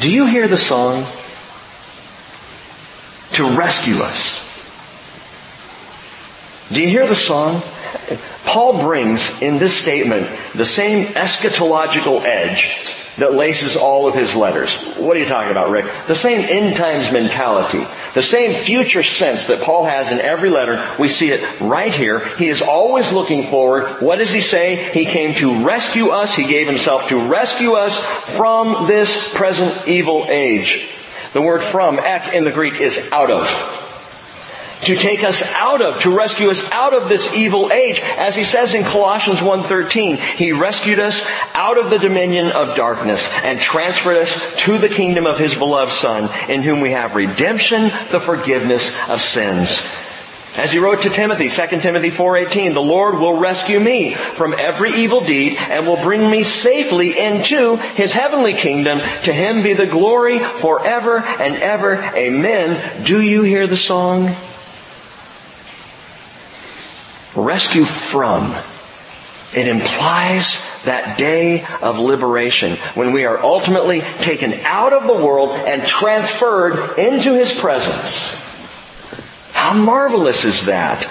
[0.00, 1.04] Do you hear the song?
[3.32, 4.46] to rescue us.
[6.72, 7.62] Do you hear the song?
[8.44, 14.74] Paul brings in this statement the same eschatological edge that laces all of his letters.
[14.96, 15.86] What are you talking about, Rick?
[16.06, 17.84] The same end times mentality.
[18.14, 20.86] The same future sense that Paul has in every letter.
[20.98, 22.20] We see it right here.
[22.36, 24.00] He is always looking forward.
[24.00, 24.90] What does he say?
[24.92, 26.34] He came to rescue us.
[26.34, 28.04] He gave himself to rescue us
[28.36, 30.94] from this present evil age.
[31.32, 33.79] The word from, ek in the Greek, is out of
[34.82, 38.00] to take us out of, to rescue us out of this evil age.
[38.00, 43.34] As he says in Colossians 1.13, he rescued us out of the dominion of darkness
[43.44, 47.90] and transferred us to the kingdom of his beloved son in whom we have redemption,
[48.10, 49.90] the forgiveness of sins.
[50.56, 54.92] As he wrote to Timothy, 2 Timothy 4:18, the Lord will rescue me from every
[54.94, 58.98] evil deed and will bring me safely into his heavenly kingdom.
[58.98, 62.04] To him be the glory forever and ever.
[62.16, 63.04] Amen.
[63.04, 64.34] Do you hear the song?
[67.34, 68.54] Rescue from.
[69.52, 75.50] It implies that day of liberation when we are ultimately taken out of the world
[75.50, 78.48] and transferred into His presence.
[79.52, 81.04] How marvelous is that?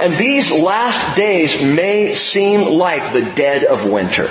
[0.00, 4.30] And these last days may seem like the dead of winter.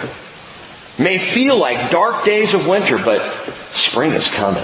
[1.01, 3.21] May feel like dark days of winter, but
[3.73, 4.63] spring is coming.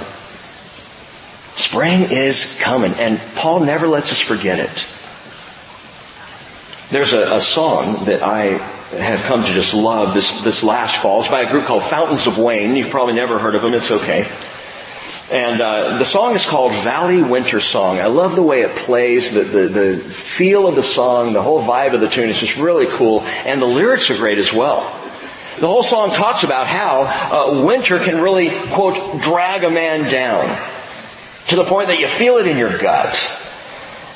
[1.56, 5.03] Spring is coming, and Paul never lets us forget it.
[6.89, 8.57] There's a, a song that I
[8.97, 11.21] have come to just love this, this last fall.
[11.21, 12.75] It's by a group called Fountains of Wayne.
[12.75, 13.73] You've probably never heard of them.
[13.73, 14.27] It's okay.
[15.31, 17.99] And uh, the song is called Valley Winter Song.
[17.99, 21.63] I love the way it plays, the, the, the feel of the song, the whole
[21.63, 23.21] vibe of the tune is just really cool.
[23.21, 24.81] And the lyrics are great as well.
[25.59, 30.45] The whole song talks about how uh, winter can really, quote, drag a man down
[31.47, 33.53] to the point that you feel it in your guts.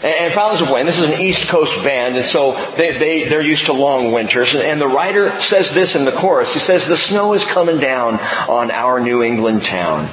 [0.04, 3.41] And Fountains of Wayne, this is an East Coast band, and so they, they, they're
[3.41, 4.54] used to long winters.
[4.54, 6.54] And the writer says this in the chorus.
[6.54, 10.08] He says, the snow is coming down on our New England town.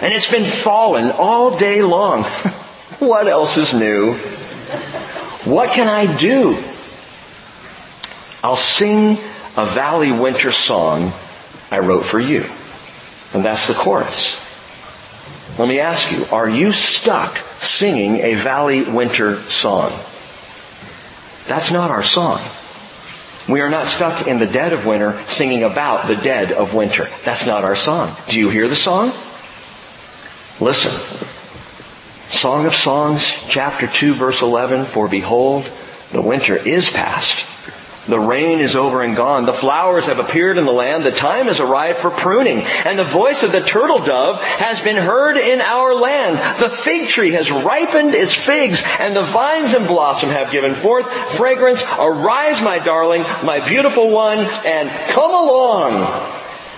[0.00, 2.22] And it's been falling all day long.
[3.00, 4.14] what else is new?
[5.44, 6.56] What can I do?
[8.44, 9.18] I'll sing
[9.56, 11.12] a valley winter song
[11.72, 12.44] I wrote for you.
[13.32, 14.43] And that's the chorus.
[15.58, 19.90] Let me ask you, are you stuck singing a valley winter song?
[21.46, 22.40] That's not our song.
[23.48, 27.08] We are not stuck in the dead of winter singing about the dead of winter.
[27.24, 28.16] That's not our song.
[28.28, 29.12] Do you hear the song?
[30.60, 31.30] Listen.
[32.30, 35.70] Song of Songs, chapter 2, verse 11, For behold,
[36.10, 37.53] the winter is past
[38.06, 39.46] the rain is over and gone.
[39.46, 41.04] The flowers have appeared in the land.
[41.04, 42.58] The time has arrived for pruning.
[42.58, 46.36] And the voice of the turtle dove has been heard in our land.
[46.60, 51.10] The fig tree has ripened its figs and the vines and blossom have given forth
[51.36, 51.82] fragrance.
[51.98, 56.04] Arise, my darling, my beautiful one, and come along.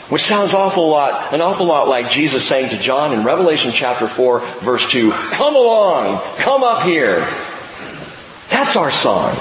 [0.09, 4.07] Which sounds awful lot, an awful lot like Jesus saying to John in Revelation chapter
[4.07, 7.27] 4 verse 2, come along, come up here.
[8.49, 9.37] That's our song.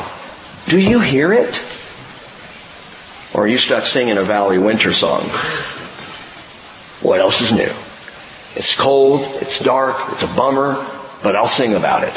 [0.67, 1.53] Do you hear it?
[3.35, 5.23] Or are you stuck singing a Valley Winter song?
[7.01, 7.69] What else is new?
[8.57, 10.75] It's cold, it's dark, it's a bummer,
[11.21, 12.13] but I'll sing about it.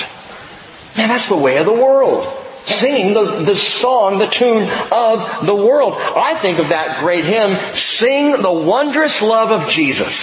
[0.96, 2.28] Man, that's the way of the world.
[2.66, 5.94] Singing the, the song, the tune of the world.
[5.98, 10.14] I think of that great hymn, Sing the Wondrous Love of Jesus.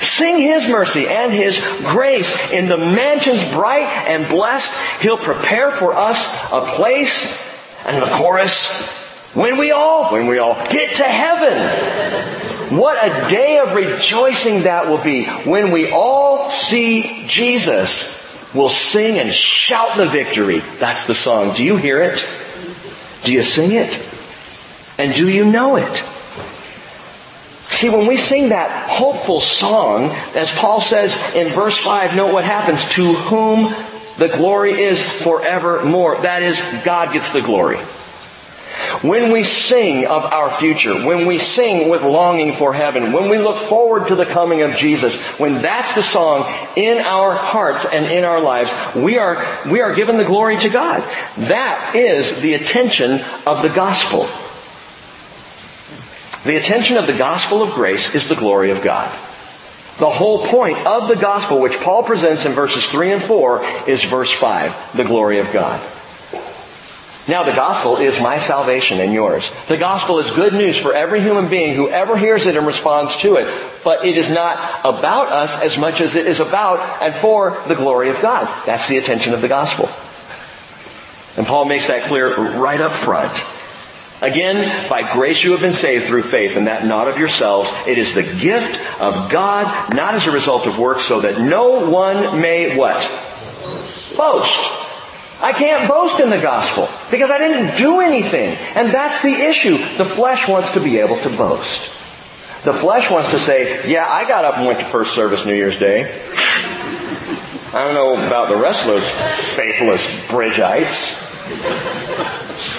[0.00, 4.70] Sing His mercy and His grace in the mansions bright and blessed.
[5.02, 8.99] He'll prepare for us a place and the chorus,
[9.34, 12.76] when we all, when we all get to heaven.
[12.76, 18.18] What a day of rejoicing that will be when we all see Jesus.
[18.54, 20.60] We'll sing and shout the victory.
[20.78, 21.54] That's the song.
[21.54, 22.24] Do you hear it?
[23.24, 23.90] Do you sing it?
[24.98, 26.04] And do you know it?
[27.70, 32.44] See, when we sing that hopeful song, as Paul says in verse 5, note what
[32.44, 32.86] happens.
[32.90, 33.74] To whom
[34.18, 36.20] the glory is forevermore.
[36.20, 37.78] That is, God gets the glory.
[39.02, 43.38] When we sing of our future, when we sing with longing for heaven, when we
[43.38, 46.44] look forward to the coming of Jesus, when that's the song
[46.76, 50.68] in our hearts and in our lives, we are, we are given the glory to
[50.68, 51.00] God.
[51.36, 54.28] That is the attention of the gospel.
[56.44, 59.10] The attention of the gospel of grace is the glory of God.
[59.98, 64.02] The whole point of the gospel, which Paul presents in verses 3 and 4, is
[64.02, 65.78] verse 5, the glory of God.
[67.28, 69.50] Now the gospel is my salvation and yours.
[69.68, 73.16] The gospel is good news for every human being who ever hears it and responds
[73.18, 73.46] to it.
[73.84, 77.74] But it is not about us as much as it is about and for the
[77.74, 78.48] glory of God.
[78.64, 79.88] That's the attention of the gospel.
[81.36, 83.32] And Paul makes that clear right up front.
[84.22, 87.70] Again, by grace you have been saved through faith, and that not of yourselves.
[87.86, 91.88] It is the gift of God, not as a result of works, so that no
[91.88, 93.00] one may what?
[94.16, 94.79] Boast.
[95.42, 98.56] I can't boast in the gospel because I didn't do anything.
[98.74, 99.78] And that's the issue.
[99.96, 101.96] The flesh wants to be able to boast.
[102.64, 105.54] The flesh wants to say, yeah, I got up and went to first service New
[105.54, 106.02] Year's Day.
[107.72, 111.28] I don't know about the rest of those faithless Bridgeites.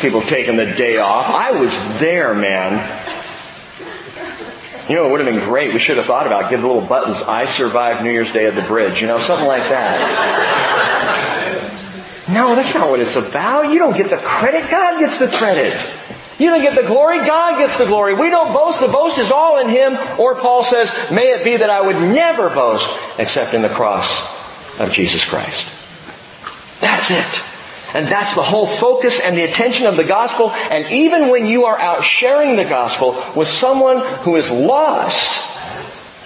[0.01, 1.25] People taking the day off.
[1.27, 2.73] I was there, man.
[4.87, 5.73] You know, it would have been great.
[5.73, 8.53] We should have thought about give the little buttons, I survived New Year's Day at
[8.53, 9.01] the bridge.
[9.01, 10.70] You know, something like that.
[12.33, 13.71] No, that's not what it's about.
[13.71, 14.69] You don't get the credit.
[14.69, 15.73] God gets the credit.
[16.39, 17.19] You don't get the glory.
[17.19, 18.13] God gets the glory.
[18.13, 18.79] We don't boast.
[18.79, 19.97] The boast is all in Him.
[20.19, 24.79] Or Paul says, may it be that I would never boast except in the cross
[24.79, 25.67] of Jesus Christ.
[26.79, 27.43] That's it.
[27.93, 30.49] And that's the whole focus and the attention of the gospel.
[30.49, 35.49] And even when you are out sharing the gospel with someone who is lost,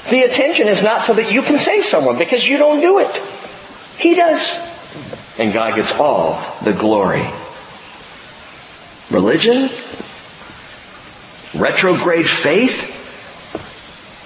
[0.09, 3.15] the attention is not so that you can save someone because you don't do it.
[3.97, 4.74] He does.
[5.37, 7.25] And God gets all the glory.
[9.11, 9.69] Religion?
[11.55, 12.93] Retrograde faith?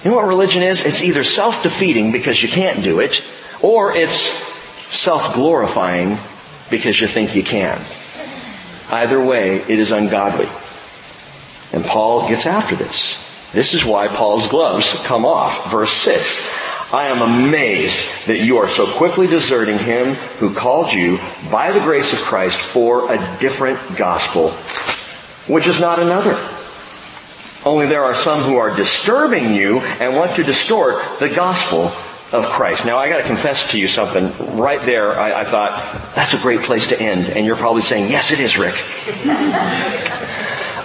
[0.04, 0.84] You know what religion is?
[0.84, 3.22] It's either self-defeating because you can't do it,
[3.60, 4.14] or it's
[4.94, 6.18] self-glorifying
[6.70, 7.78] because you think you can.
[8.90, 10.48] Either way, it is ungodly.
[11.72, 13.52] And Paul gets after this.
[13.52, 15.70] This is why Paul's gloves come off.
[15.70, 16.69] Verse 6.
[16.92, 21.18] I am amazed that you are so quickly deserting him who called you
[21.48, 24.50] by the grace of Christ for a different gospel,
[25.52, 26.36] which is not another.
[27.64, 31.92] Only there are some who are disturbing you and want to distort the gospel
[32.32, 32.84] of Christ.
[32.84, 34.58] Now I gotta confess to you something.
[34.58, 37.26] Right there, I, I, thought, that's a great place to end.
[37.26, 38.74] And you're probably saying, yes it is, Rick.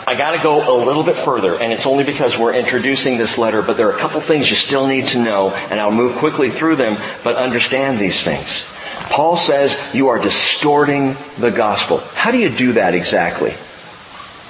[0.08, 3.64] I gotta go a little bit further, and it's only because we're introducing this letter,
[3.64, 6.52] but there are a couple things you still need to know, and I'll move quickly
[6.52, 8.68] through them, but understand these things.
[9.10, 11.98] Paul says you are distorting the gospel.
[12.14, 13.52] How do you do that exactly?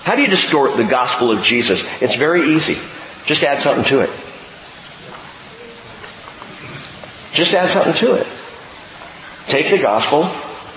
[0.03, 1.82] How do you distort the gospel of Jesus?
[2.01, 2.76] It's very easy.
[3.26, 4.10] Just add something to it.
[7.34, 8.28] Just add something to it.
[9.47, 10.24] Take the gospel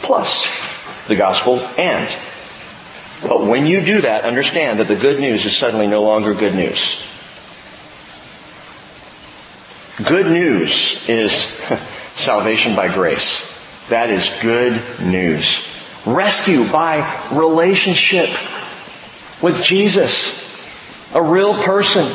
[0.02, 0.46] plus
[1.08, 2.27] the gospel and.
[3.22, 6.54] But when you do that, understand that the good news is suddenly no longer good
[6.54, 7.04] news.
[10.04, 11.32] Good news is
[12.14, 13.88] salvation by grace.
[13.88, 15.64] That is good news.
[16.06, 16.98] Rescue by
[17.32, 18.28] relationship
[19.42, 20.46] with Jesus.
[21.14, 22.06] A real person.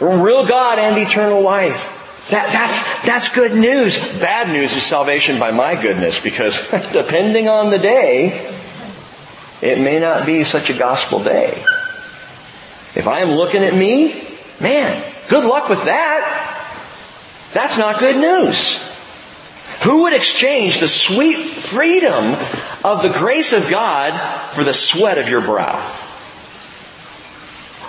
[0.00, 1.92] A real God and eternal life.
[2.30, 3.96] That, that's, that's good news.
[4.18, 8.52] Bad news is salvation by my goodness because depending on the day,
[9.62, 11.50] it may not be such a gospel day.
[12.94, 14.22] If I am looking at me,
[14.60, 16.42] man, good luck with that.
[17.52, 18.82] That's not good news.
[19.82, 22.36] Who would exchange the sweet freedom
[22.84, 24.12] of the grace of God
[24.52, 25.76] for the sweat of your brow?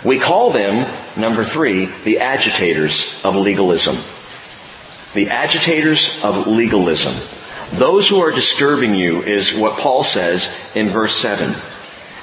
[0.05, 3.97] We call them, number three, the agitators of legalism
[5.17, 7.36] the agitators of legalism.
[7.73, 11.53] Those who are disturbing you is what Paul says in verse 7.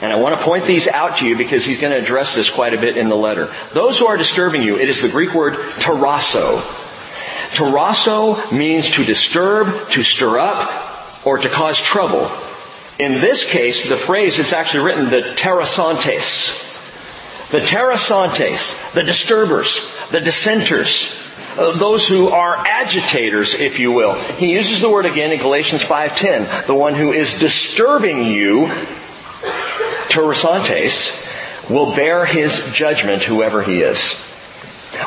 [0.02, 2.50] And I want to point these out to you because he's going to address this
[2.50, 3.52] quite a bit in the letter.
[3.72, 6.60] Those who are disturbing you, it is the Greek word tarasso.
[7.52, 12.30] Tarasso means to disturb, to stir up, or to cause trouble.
[12.98, 16.72] In this case, the phrase is actually written the tarassontes.
[17.50, 21.23] The tarassontes, the disturbers, the dissenters,
[21.56, 24.14] uh, those who are agitators, if you will.
[24.14, 26.66] He uses the word again in Galatians 5.10.
[26.66, 28.66] The one who is disturbing you,
[30.08, 31.30] tarassontes,
[31.70, 34.30] will bear his judgment, whoever he is.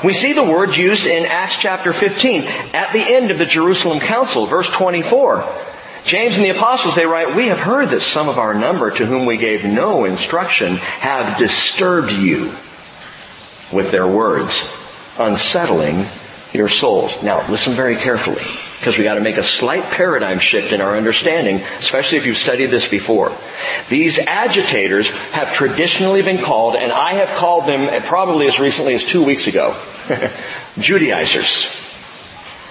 [0.03, 2.43] We see the word used in Acts chapter 15
[2.73, 5.43] at the end of the Jerusalem Council, verse 24.
[6.03, 9.05] James and the apostles, they write, We have heard that some of our number to
[9.05, 12.45] whom we gave no instruction have disturbed you
[13.73, 14.73] with their words,
[15.19, 16.05] unsettling
[16.53, 17.23] your souls.
[17.23, 18.43] Now, listen very carefully,
[18.79, 22.37] because we got to make a slight paradigm shift in our understanding, especially if you've
[22.37, 23.31] studied this before.
[23.89, 28.93] These agitators have traditionally been called, and I have called them uh, probably as recently
[28.93, 29.75] as two weeks ago,
[30.79, 31.83] Judaizers.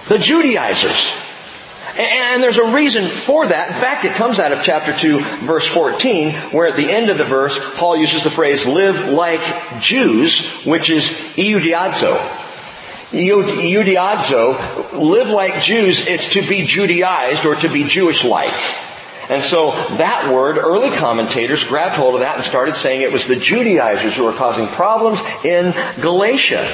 [0.07, 1.23] The Judaizers.
[1.97, 3.69] And there's a reason for that.
[3.69, 7.17] In fact, it comes out of chapter 2, verse 14, where at the end of
[7.17, 9.41] the verse, Paul uses the phrase, live like
[9.81, 12.46] Jews, which is ioudaizo.
[13.11, 18.53] Ioudaizo, live like Jews, it's to be Judaized or to be Jewish-like.
[19.29, 23.27] And so that word, early commentators grabbed hold of that and started saying it was
[23.27, 26.67] the Judaizers who were causing problems in Galatia.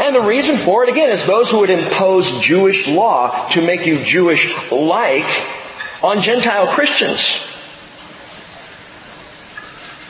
[0.00, 3.86] And the reason for it, again, is those who would impose Jewish law to make
[3.86, 7.48] you Jewish-like on Gentile Christians.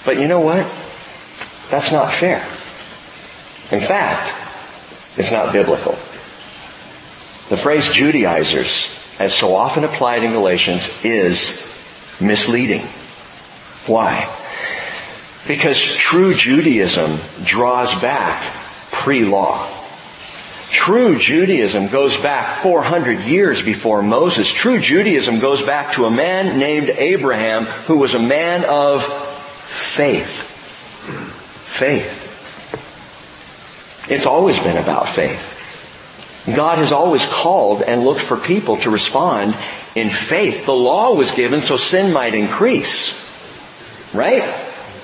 [0.04, 0.66] But you know what?
[1.70, 2.38] That's not fair.
[3.70, 4.41] In fact,
[5.16, 5.92] it's not biblical.
[7.48, 11.62] The phrase Judaizers as so often applied in Galatians, is
[12.20, 12.80] misleading.
[13.86, 14.28] Why?
[15.46, 18.42] Because true Judaism draws back
[18.90, 19.68] pre-law.
[20.70, 24.50] True Judaism goes back 400 years before Moses.
[24.50, 30.48] True Judaism goes back to a man named Abraham who was a man of faith.
[31.78, 32.21] Faith.
[34.12, 35.60] It's always been about faith.
[36.54, 39.56] God has always called and looked for people to respond
[39.94, 40.66] in faith.
[40.66, 43.22] The law was given so sin might increase.
[44.14, 44.42] Right?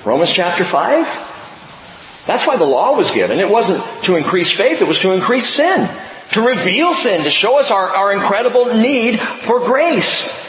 [0.05, 2.25] Romans chapter 5?
[2.27, 3.39] That's why the law was given.
[3.39, 5.89] It wasn't to increase faith, it was to increase sin.
[6.33, 10.47] To reveal sin, to show us our, our incredible need for grace.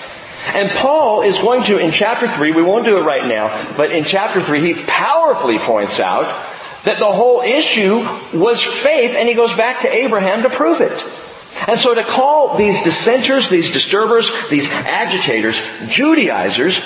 [0.48, 3.90] And Paul is going to, in chapter 3, we won't do it right now, but
[3.90, 6.49] in chapter 3, he powerfully points out
[6.84, 7.96] that the whole issue
[8.32, 10.92] was faith, and he goes back to Abraham to prove it.
[11.68, 16.80] And so to call these dissenters, these disturbers, these agitators, Judaizers,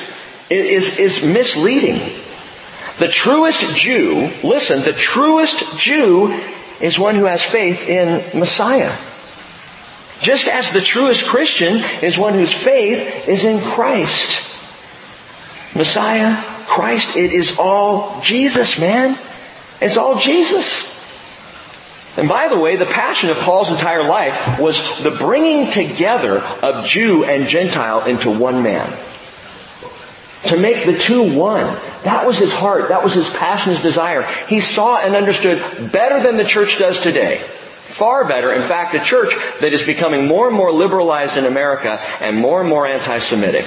[0.51, 2.01] is, is misleading.
[2.99, 6.33] The truest Jew, listen, the truest Jew
[6.81, 8.95] is one who has faith in Messiah.
[10.21, 14.51] Just as the truest Christian is one whose faith is in Christ.
[15.77, 19.19] Messiah, Christ, it is all Jesus, man.
[19.81, 20.95] It's all Jesus.
[22.17, 26.87] And by the way, the passion of Paul's entire life was the bringing together of
[26.87, 28.89] Jew and Gentile into one man.
[30.49, 31.77] To make the two one.
[32.05, 32.91] That was his heart.
[32.91, 34.23] That was his passion, his desire.
[34.47, 35.59] He saw and understood
[35.91, 37.39] better than the church does today.
[37.39, 38.53] Far better.
[38.53, 42.61] In fact, a church that is becoming more and more liberalized in America and more
[42.61, 43.65] and more anti-Semitic.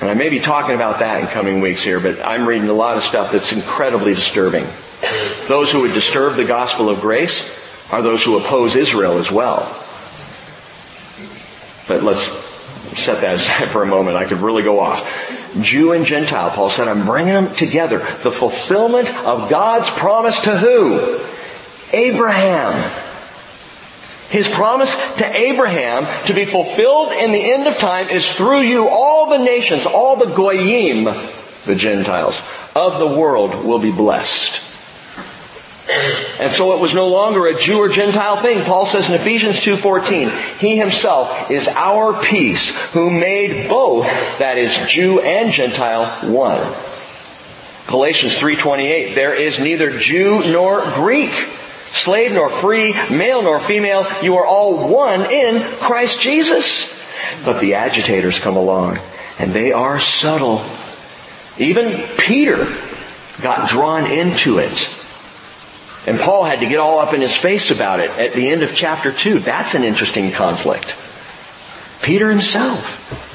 [0.00, 2.74] And I may be talking about that in coming weeks here, but I'm reading a
[2.74, 4.64] lot of stuff that's incredibly disturbing.
[5.46, 7.58] Those who would disturb the gospel of grace
[7.92, 9.60] are those who oppose Israel as well.
[11.86, 12.22] But let's
[12.98, 14.16] set that aside for a moment.
[14.16, 15.06] I could really go off.
[15.60, 17.98] Jew and Gentile, Paul said, I'm bringing them together.
[17.98, 21.18] The fulfillment of God's promise to who?
[21.92, 23.09] Abraham.
[24.30, 28.88] His promise to Abraham to be fulfilled in the end of time is through you
[28.88, 31.04] all the nations, all the goyim,
[31.66, 32.40] the Gentiles,
[32.76, 34.68] of the world will be blessed.
[36.40, 38.62] And so it was no longer a Jew or Gentile thing.
[38.64, 44.06] Paul says in Ephesians 2.14, He himself is our peace, who made both,
[44.38, 46.62] that is Jew and Gentile, one.
[47.88, 51.32] Galatians 3.28, there is neither Jew nor Greek
[51.92, 56.98] slave nor free, male nor female, you are all one in Christ Jesus.
[57.44, 58.98] But the agitators come along
[59.38, 60.62] and they are subtle.
[61.58, 62.66] Even Peter
[63.42, 64.96] got drawn into it.
[66.06, 68.62] And Paul had to get all up in his face about it at the end
[68.62, 69.40] of chapter 2.
[69.40, 70.96] That's an interesting conflict.
[72.02, 73.29] Peter himself.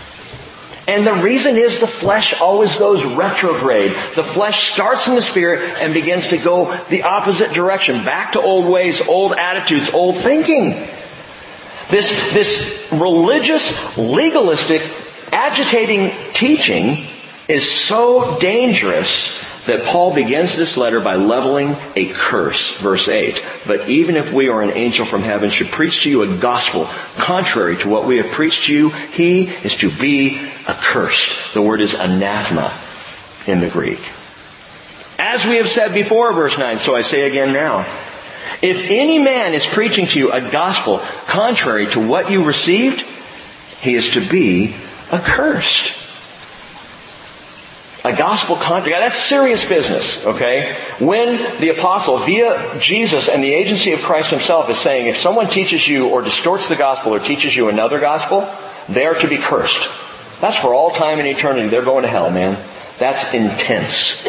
[0.88, 3.92] And the reason is the flesh always goes retrograde.
[4.16, 8.42] The flesh starts in the spirit and begins to go the opposite direction, back to
[8.42, 10.72] old ways, old attitudes, old thinking.
[11.90, 14.84] This, this religious, legalistic,
[15.32, 17.06] agitating teaching
[17.48, 23.44] is so dangerous that Paul begins this letter by leveling a curse, verse 8.
[23.66, 26.86] But even if we or an angel from heaven should preach to you a gospel
[27.18, 31.54] contrary to what we have preached to you, he is to be accursed.
[31.54, 32.74] The word is anathema
[33.48, 34.00] in the Greek.
[35.18, 37.86] As we have said before, verse 9, so I say again now.
[38.62, 43.02] If any man is preaching to you a gospel contrary to what you received,
[43.82, 44.76] he is to be
[45.12, 46.05] accursed.
[48.06, 49.00] A gospel contrary.
[49.00, 50.78] That's serious business, okay?
[51.00, 55.48] When the apostle, via Jesus and the agency of Christ himself, is saying, if someone
[55.48, 58.48] teaches you or distorts the gospel or teaches you another gospel,
[58.88, 59.90] they are to be cursed.
[60.40, 61.68] That's for all time and eternity.
[61.68, 62.56] They're going to hell, man.
[63.00, 64.28] That's intense.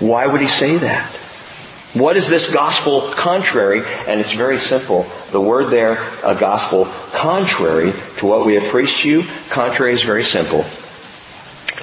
[0.00, 1.04] Why would he say that?
[1.92, 3.82] What is this gospel contrary?
[4.08, 5.04] And it's very simple.
[5.32, 10.02] The word there, a gospel contrary to what we have preached to you, contrary is
[10.02, 10.64] very simple.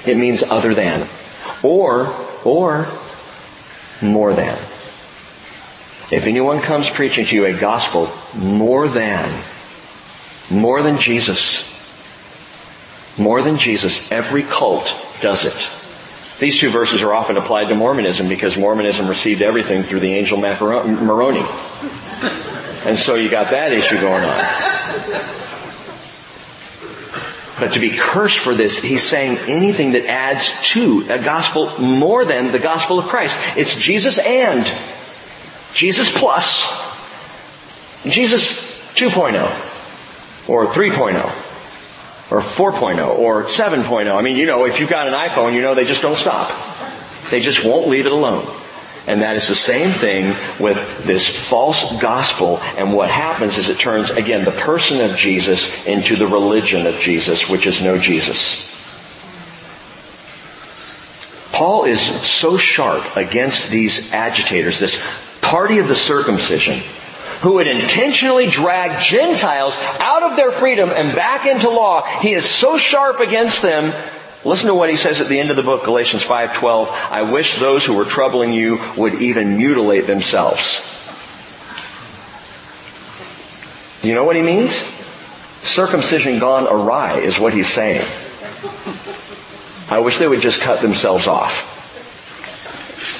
[0.06, 1.06] It means other than.
[1.62, 2.86] Or, or,
[4.00, 4.58] more than.
[6.10, 9.32] If anyone comes preaching to you a gospel more than,
[10.50, 11.68] more than Jesus,
[13.18, 16.38] more than Jesus, every cult does it.
[16.38, 20.38] These two verses are often applied to Mormonism because Mormonism received everything through the angel
[20.38, 21.46] Moroni.
[22.84, 24.71] And so you got that issue going on.
[27.62, 32.24] But to be cursed for this, he's saying anything that adds to a gospel more
[32.24, 33.38] than the gospel of Christ.
[33.56, 34.64] It's Jesus and
[35.72, 36.82] Jesus plus,
[38.02, 44.12] Jesus 2.0, or 3.0, or 4.0, or 7.0.
[44.12, 46.50] I mean, you know, if you've got an iPhone, you know they just don't stop.
[47.30, 48.44] They just won't leave it alone.
[49.08, 50.28] And that is the same thing
[50.60, 52.58] with this false gospel.
[52.78, 56.94] And what happens is it turns, again, the person of Jesus into the religion of
[57.00, 58.70] Jesus, which is no Jesus.
[61.52, 65.06] Paul is so sharp against these agitators, this
[65.42, 66.78] party of the circumcision,
[67.40, 72.04] who would intentionally drag Gentiles out of their freedom and back into law.
[72.20, 73.92] He is so sharp against them.
[74.44, 76.88] Listen to what he says at the end of the book, Galatians 5:12.
[77.10, 80.88] I wish those who were troubling you would even mutilate themselves.
[84.02, 84.72] Do You know what he means?
[85.62, 88.04] Circumcision gone awry is what he's saying.
[89.88, 91.70] I wish they would just cut themselves off.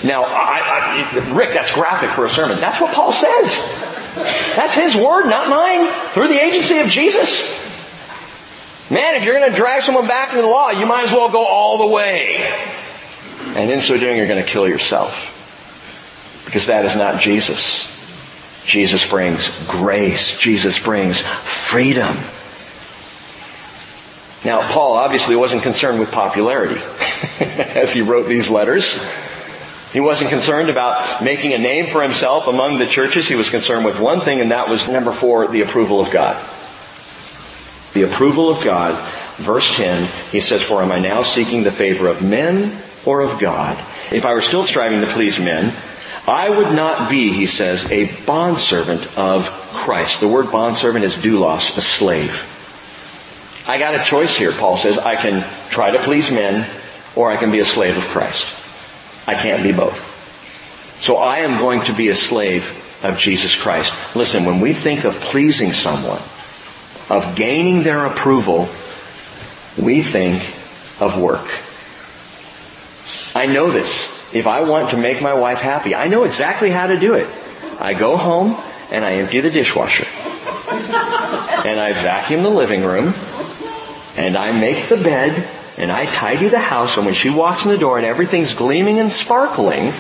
[0.04, 2.58] Now, I, I, Rick, that's graphic for a sermon.
[2.58, 4.54] That's what Paul says.
[4.56, 7.61] That's his word, not mine, through the agency of Jesus.
[8.93, 11.30] Man, if you're going to drag someone back into the law, you might as well
[11.30, 12.36] go all the way.
[13.57, 16.43] And in so doing, you're going to kill yourself.
[16.45, 17.90] Because that is not Jesus.
[18.66, 20.38] Jesus brings grace.
[20.38, 22.14] Jesus brings freedom.
[24.45, 26.78] Now, Paul obviously wasn't concerned with popularity
[27.40, 29.03] as he wrote these letters.
[29.95, 33.26] He wasn't concerned about making a name for himself among the churches.
[33.26, 36.36] He was concerned with one thing, and that was number four, the approval of God.
[37.95, 38.99] The approval of God.
[39.36, 43.40] Verse 10, he says, For am I now seeking the favor of men or of
[43.40, 43.78] God?
[44.12, 45.74] If I were still striving to please men,
[46.26, 50.20] I would not be, he says, a bondservant of Christ.
[50.20, 52.49] The word bondservant is doulos, a slave.
[53.66, 54.99] I got a choice here, Paul says.
[54.99, 56.68] I can try to please men,
[57.16, 58.59] or I can be a slave of Christ.
[59.28, 60.11] I can't be both.
[61.01, 64.14] So I am going to be a slave of Jesus Christ.
[64.14, 66.20] Listen, when we think of pleasing someone,
[67.11, 68.68] of gaining their approval,
[69.80, 70.42] we think
[71.00, 71.46] of work.
[73.34, 74.11] I know this.
[74.34, 77.26] If I want to make my wife happy, I know exactly how to do it.
[77.80, 78.57] I go home
[78.90, 80.07] and I empty the dishwasher.
[81.66, 83.14] And I vacuum the living room.
[84.16, 85.48] And I make the bed
[85.78, 88.98] and I tidy the house, and when she walks in the door and everything's gleaming
[88.98, 89.92] and sparkling,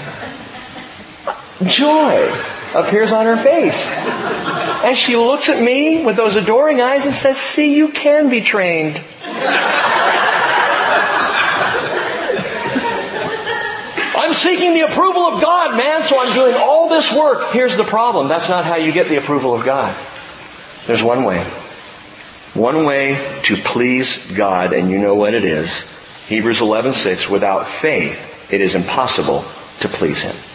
[1.64, 2.30] joy
[2.74, 3.86] appears on her face.
[4.84, 8.40] And she looks at me with those adoring eyes and says, see, you can be
[8.40, 9.00] trained.
[14.14, 17.52] I'm seeking the approval of God, man, so I'm doing all this work.
[17.52, 18.28] Here's the problem.
[18.28, 19.94] That's not how you get the approval of God.
[20.86, 21.44] There's one way.
[22.54, 25.88] One way to please God, and you know what it is.
[26.28, 29.44] Hebrews 11:6, without faith, it is impossible
[29.80, 30.51] to please Him.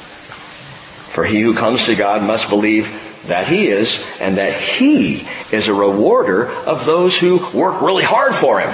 [1.18, 2.86] For he who comes to God must believe
[3.26, 8.36] that He is, and that He is a rewarder of those who work really hard
[8.36, 8.70] for Him.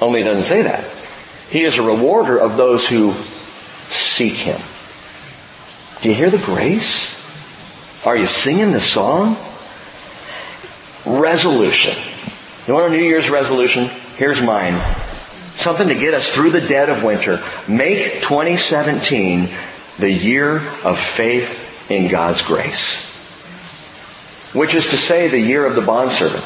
[0.00, 0.82] Only it doesn't say that.
[1.50, 3.12] He is a rewarder of those who
[3.90, 4.58] seek Him.
[6.00, 7.12] Do you hear the grace?
[8.06, 9.36] Are you singing the song?
[11.04, 11.94] Resolution.
[12.66, 13.90] You want a New Year's resolution?
[14.16, 14.80] Here's mine.
[15.56, 17.42] Something to get us through the dead of winter.
[17.68, 19.50] Make 2017
[19.98, 23.12] the year of faith in God's grace.
[24.52, 26.44] Which is to say, the year of the bondservant.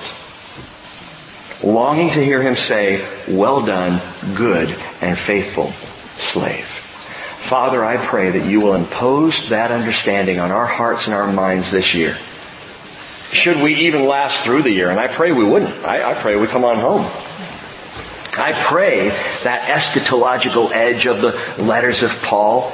[1.62, 4.01] Longing to hear him say, well done,
[4.34, 4.68] good
[5.01, 5.72] and faithful
[6.20, 6.64] slave.
[6.64, 11.70] Father, I pray that you will impose that understanding on our hearts and our minds
[11.70, 12.16] this year
[13.32, 14.90] should we even last through the year.
[14.90, 15.84] And I pray we wouldn't.
[15.84, 17.03] I, I pray we come on home.
[18.38, 19.09] I pray
[19.42, 21.32] that eschatological edge of the
[21.62, 22.72] letters of Paul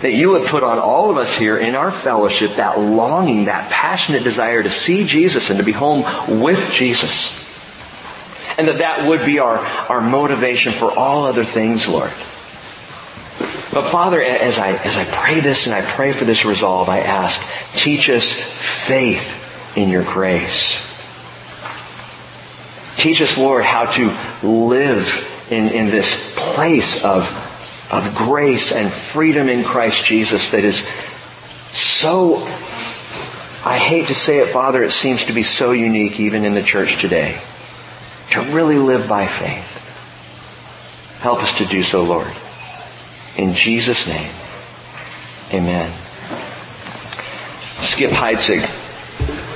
[0.00, 3.70] that you would put on all of us here in our fellowship that longing, that
[3.70, 6.02] passionate desire to see Jesus and to be home
[6.40, 7.42] with Jesus.
[8.58, 12.10] And that that would be our, our motivation for all other things, Lord.
[13.72, 17.00] But Father, as I, as I pray this and I pray for this resolve, I
[17.00, 17.40] ask,
[17.74, 20.92] teach us faith in your grace.
[22.96, 24.16] Teach us, Lord, how to
[24.46, 27.24] live in, in this place of,
[27.94, 30.88] of grace and freedom in Christ Jesus that is
[31.72, 32.38] so,
[33.64, 36.62] I hate to say it, Father, it seems to be so unique even in the
[36.62, 37.40] church today.
[38.32, 39.70] To really live by faith.
[41.20, 42.26] Help us to do so, Lord.
[43.36, 44.30] In Jesus' name,
[45.52, 45.90] amen.
[47.80, 48.60] Skip Heitzig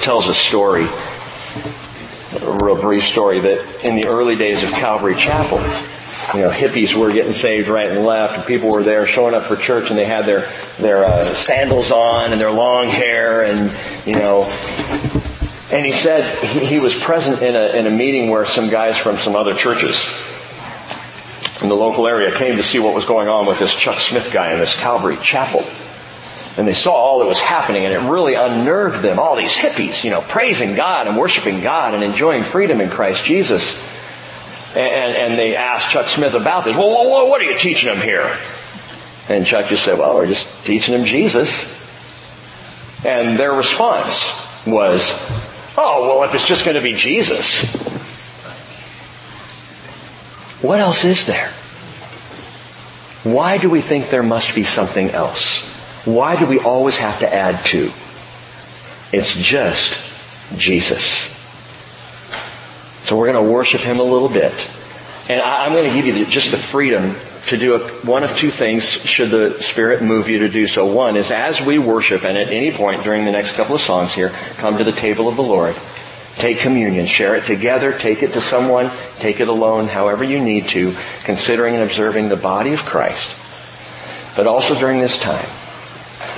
[0.01, 5.59] tells a story, a real brief story, that in the early days of Calvary Chapel,
[6.35, 9.45] you know, hippies were getting saved right and left, and people were there showing up
[9.45, 13.75] for church, and they had their their uh, sandals on and their long hair, and
[14.07, 14.43] you know.
[15.71, 18.99] And he said he, he was present in a in a meeting where some guys
[18.99, 19.97] from some other churches
[21.63, 24.31] in the local area came to see what was going on with this Chuck Smith
[24.33, 25.65] guy in this Calvary Chapel.
[26.57, 29.19] And they saw all that was happening and it really unnerved them.
[29.19, 33.25] All these hippies, you know, praising God and worshiping God and enjoying freedom in Christ
[33.25, 33.81] Jesus.
[34.71, 36.77] And, and they asked Chuck Smith about this.
[36.77, 38.29] Well, well, what are you teaching them here?
[39.29, 41.77] And Chuck just said, well, we're just teaching them Jesus.
[43.05, 45.11] And their response was,
[45.77, 47.75] oh, well, if it's just going to be Jesus,
[50.63, 51.49] what else is there?
[53.25, 55.77] Why do we think there must be something else?
[56.05, 57.91] Why do we always have to add to?
[59.13, 61.38] It's just Jesus.
[63.09, 64.53] So we're going to worship Him a little bit.
[65.31, 67.15] And I'm going to give you just the freedom
[67.47, 70.85] to do a, one of two things should the Spirit move you to do so.
[70.85, 74.13] One is as we worship and at any point during the next couple of songs
[74.13, 74.29] here,
[74.59, 75.75] come to the table of the Lord.
[76.35, 78.91] Take communion, share it together, take it to someone,
[79.21, 80.95] take it alone, however you need to,
[81.25, 83.35] considering and observing the body of Christ.
[84.37, 85.49] But also during this time,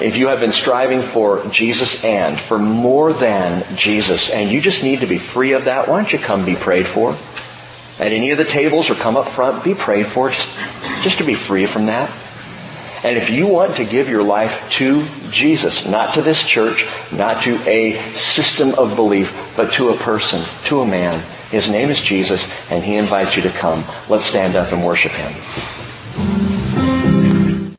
[0.01, 4.83] if you have been striving for Jesus and, for more than Jesus, and you just
[4.83, 7.11] need to be free of that, why don't you come be prayed for?
[8.05, 10.59] At any of the tables or come up front, be prayed for, just,
[11.03, 12.11] just to be free from that.
[13.03, 17.43] And if you want to give your life to Jesus, not to this church, not
[17.45, 21.19] to a system of belief, but to a person, to a man,
[21.51, 23.85] his name is Jesus, and he invites you to come.
[24.09, 25.80] Let's stand up and worship him.